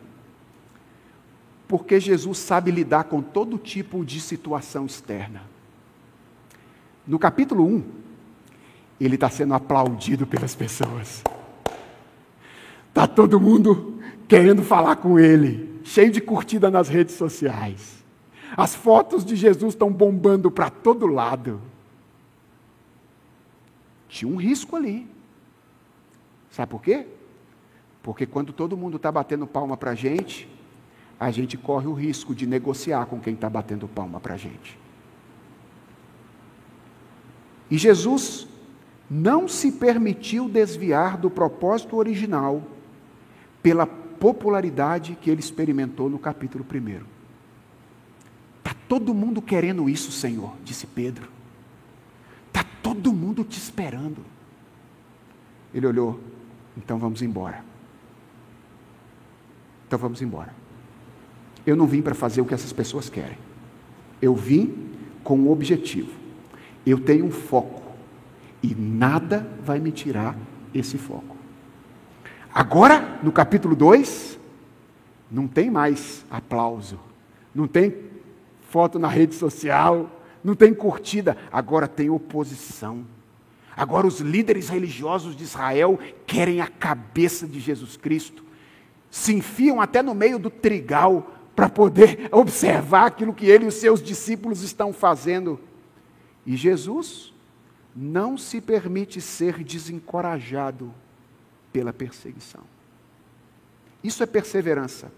[1.69, 5.43] Porque Jesus sabe lidar com todo tipo de situação externa.
[7.07, 7.85] No capítulo 1,
[9.01, 11.23] ele está sendo aplaudido pelas pessoas.
[12.89, 18.05] Está todo mundo querendo falar com ele, cheio de curtida nas redes sociais.
[18.57, 21.61] As fotos de Jesus estão bombando para todo lado.
[24.17, 25.07] Tinha um risco ali.
[26.51, 27.07] Sabe por quê?
[28.03, 30.49] Porque quando todo mundo está batendo palma para a gente,
[31.21, 34.79] a gente corre o risco de negociar com quem está batendo palma para a gente.
[37.71, 38.49] E Jesus
[39.11, 42.63] não se permitiu desviar do propósito original
[43.63, 47.05] pela popularidade que ele experimentou no capítulo 1.
[48.61, 51.36] Está todo mundo querendo isso, Senhor, disse Pedro.
[52.87, 54.25] Todo mundo te esperando.
[55.75, 56.21] Ele olhou,
[56.77, 57.65] então vamos embora.
[59.85, 60.55] Então vamos embora.
[61.67, 63.37] Eu não vim para fazer o que essas pessoas querem.
[64.23, 64.89] Eu vim
[65.25, 66.13] com um objetivo.
[66.87, 67.83] Eu tenho um foco.
[68.63, 70.39] E nada vai me tirar
[70.73, 71.37] esse foco.
[72.55, 74.39] Agora, no capítulo 2,
[75.29, 77.01] não tem mais aplauso.
[77.53, 77.97] Não tem
[78.71, 80.09] foto na rede social.
[80.47, 81.37] Não tem curtida.
[81.53, 83.05] Agora tem oposição
[83.77, 88.43] Agora, os líderes religiosos de Israel querem a cabeça de Jesus Cristo,
[89.11, 93.75] se enfiam até no meio do trigal para poder observar aquilo que ele e os
[93.75, 95.61] seus discípulos estão fazendo.
[96.47, 97.35] E Jesus
[97.95, 100.93] não se permite ser desencorajado
[101.71, 102.63] pela perseguição.
[104.03, 105.13] Isso é perseverança.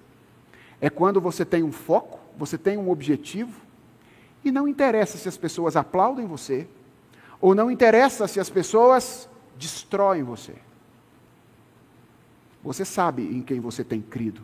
[0.80, 3.67] É quando você tem um foco, você tem um objetivo,
[4.44, 6.66] e não interessa se as pessoas aplaudem você,
[7.40, 10.54] ou não interessa se as pessoas destroem você.
[12.62, 14.42] Você sabe em quem você tem crido.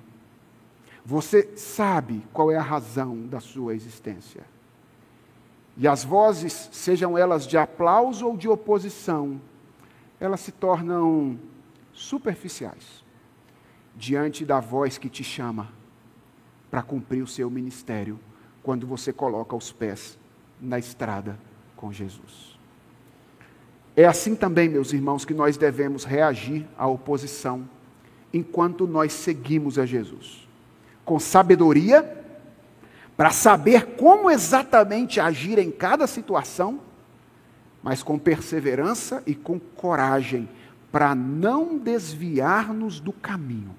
[1.04, 4.44] Você sabe qual é a razão da sua existência.
[5.76, 9.40] E as vozes, sejam elas de aplauso ou de oposição,
[10.20, 11.38] elas se tornam
[11.92, 13.04] superficiais
[13.94, 15.68] diante da voz que te chama
[16.70, 18.18] para cumprir o seu ministério
[18.64, 20.18] quando você coloca os pés
[20.60, 21.38] na estrada
[21.76, 22.58] com Jesus.
[23.94, 27.68] É assim também, meus irmãos, que nós devemos reagir à oposição
[28.32, 30.48] enquanto nós seguimos a Jesus.
[31.04, 32.24] Com sabedoria,
[33.16, 36.80] para saber como exatamente agir em cada situação,
[37.82, 40.48] mas com perseverança e com coragem,
[40.90, 43.74] para não desviar-nos do caminho,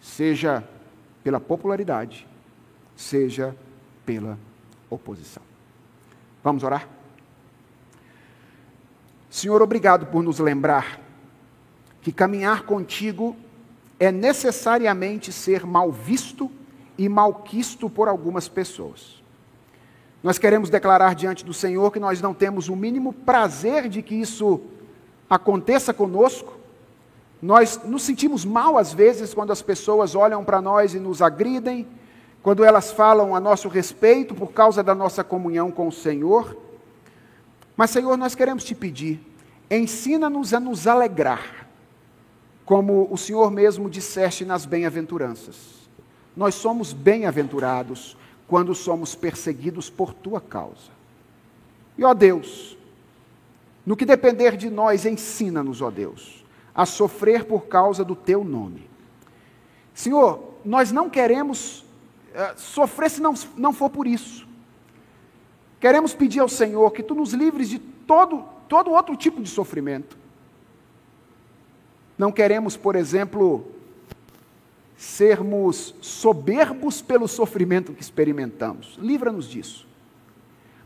[0.00, 0.62] seja
[1.24, 2.26] pela popularidade,
[2.94, 3.56] seja
[4.04, 4.38] pela
[4.88, 5.42] oposição.
[6.42, 6.88] Vamos orar?
[9.28, 11.00] Senhor, obrigado por nos lembrar
[12.02, 13.36] que caminhar contigo
[13.98, 16.50] é necessariamente ser mal visto
[16.96, 19.22] e malquisto por algumas pessoas.
[20.22, 24.14] Nós queremos declarar diante do Senhor que nós não temos o mínimo prazer de que
[24.14, 24.60] isso
[25.28, 26.58] aconteça conosco.
[27.40, 31.86] Nós nos sentimos mal às vezes quando as pessoas olham para nós e nos agridem,
[32.42, 36.56] quando elas falam a nosso respeito por causa da nossa comunhão com o Senhor.
[37.76, 39.20] Mas, Senhor, nós queremos te pedir,
[39.70, 41.68] ensina-nos a nos alegrar
[42.64, 45.80] como o Senhor mesmo disseste nas bem-aventuranças.
[46.36, 48.16] Nós somos bem-aventurados
[48.46, 50.90] quando somos perseguidos por tua causa.
[51.98, 52.78] E ó Deus,
[53.84, 58.88] no que depender de nós, ensina-nos, ó Deus, a sofrer por causa do teu nome.
[59.92, 61.84] Senhor, nós não queremos
[62.56, 64.46] sofrer se não, não for por isso.
[65.80, 70.16] Queremos pedir ao Senhor que tu nos livres de todo, todo outro tipo de sofrimento.
[72.18, 73.66] Não queremos, por exemplo,
[74.96, 78.98] sermos soberbos pelo sofrimento que experimentamos.
[79.00, 79.88] Livra-nos disso.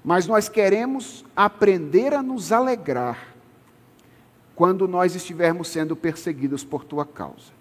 [0.05, 3.35] Mas nós queremos aprender a nos alegrar
[4.55, 7.53] quando nós estivermos sendo perseguidos por tua causa.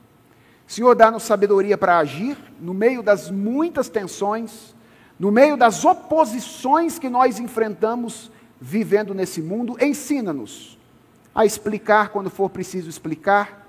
[0.67, 4.75] Senhor, dá-nos sabedoria para agir no meio das muitas tensões,
[5.19, 9.77] no meio das oposições que nós enfrentamos vivendo nesse mundo.
[9.79, 10.77] Ensina-nos
[11.35, 13.67] a explicar quando for preciso explicar,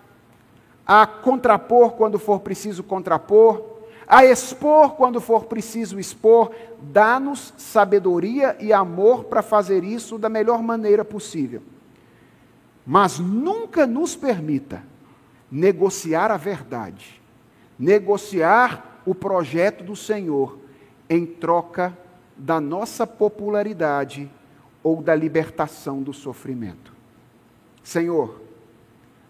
[0.87, 3.75] a contrapor quando for preciso contrapor,
[4.07, 10.63] a expor quando for preciso expor, dá-nos sabedoria e amor para fazer isso da melhor
[10.63, 11.63] maneira possível.
[12.87, 14.83] Mas nunca nos permita
[15.51, 17.21] negociar a verdade,
[17.79, 20.59] negociar o projeto do Senhor
[21.09, 21.97] em troca
[22.37, 24.31] da nossa popularidade
[24.83, 26.93] ou da libertação do sofrimento.
[27.83, 28.41] Senhor,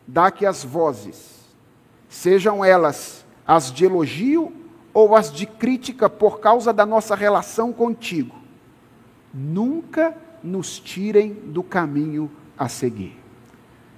[0.07, 1.45] dá que as vozes
[2.09, 4.53] sejam elas as de elogio
[4.93, 8.35] ou as de crítica por causa da nossa relação contigo,
[9.33, 13.19] nunca nos tirem do caminho a seguir.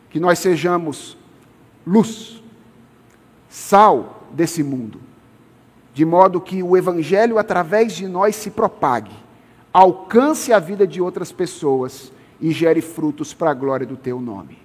[0.09, 1.19] Que nós sejamos
[1.87, 2.43] luz,
[3.49, 5.01] sal desse mundo,
[5.95, 9.15] de modo que o Evangelho, através de nós, se propague,
[9.73, 14.59] alcance a vida de outras pessoas e gere frutos para a glória do Teu nome.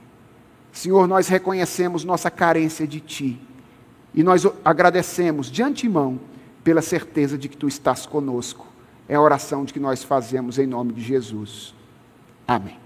[0.71, 3.39] Senhor, nós reconhecemos nossa carência de Ti
[4.13, 6.19] e nós agradecemos de antemão
[6.63, 8.67] pela certeza de que Tu estás conosco.
[9.07, 11.73] É a oração de que nós fazemos em nome de Jesus.
[12.47, 12.80] Amém.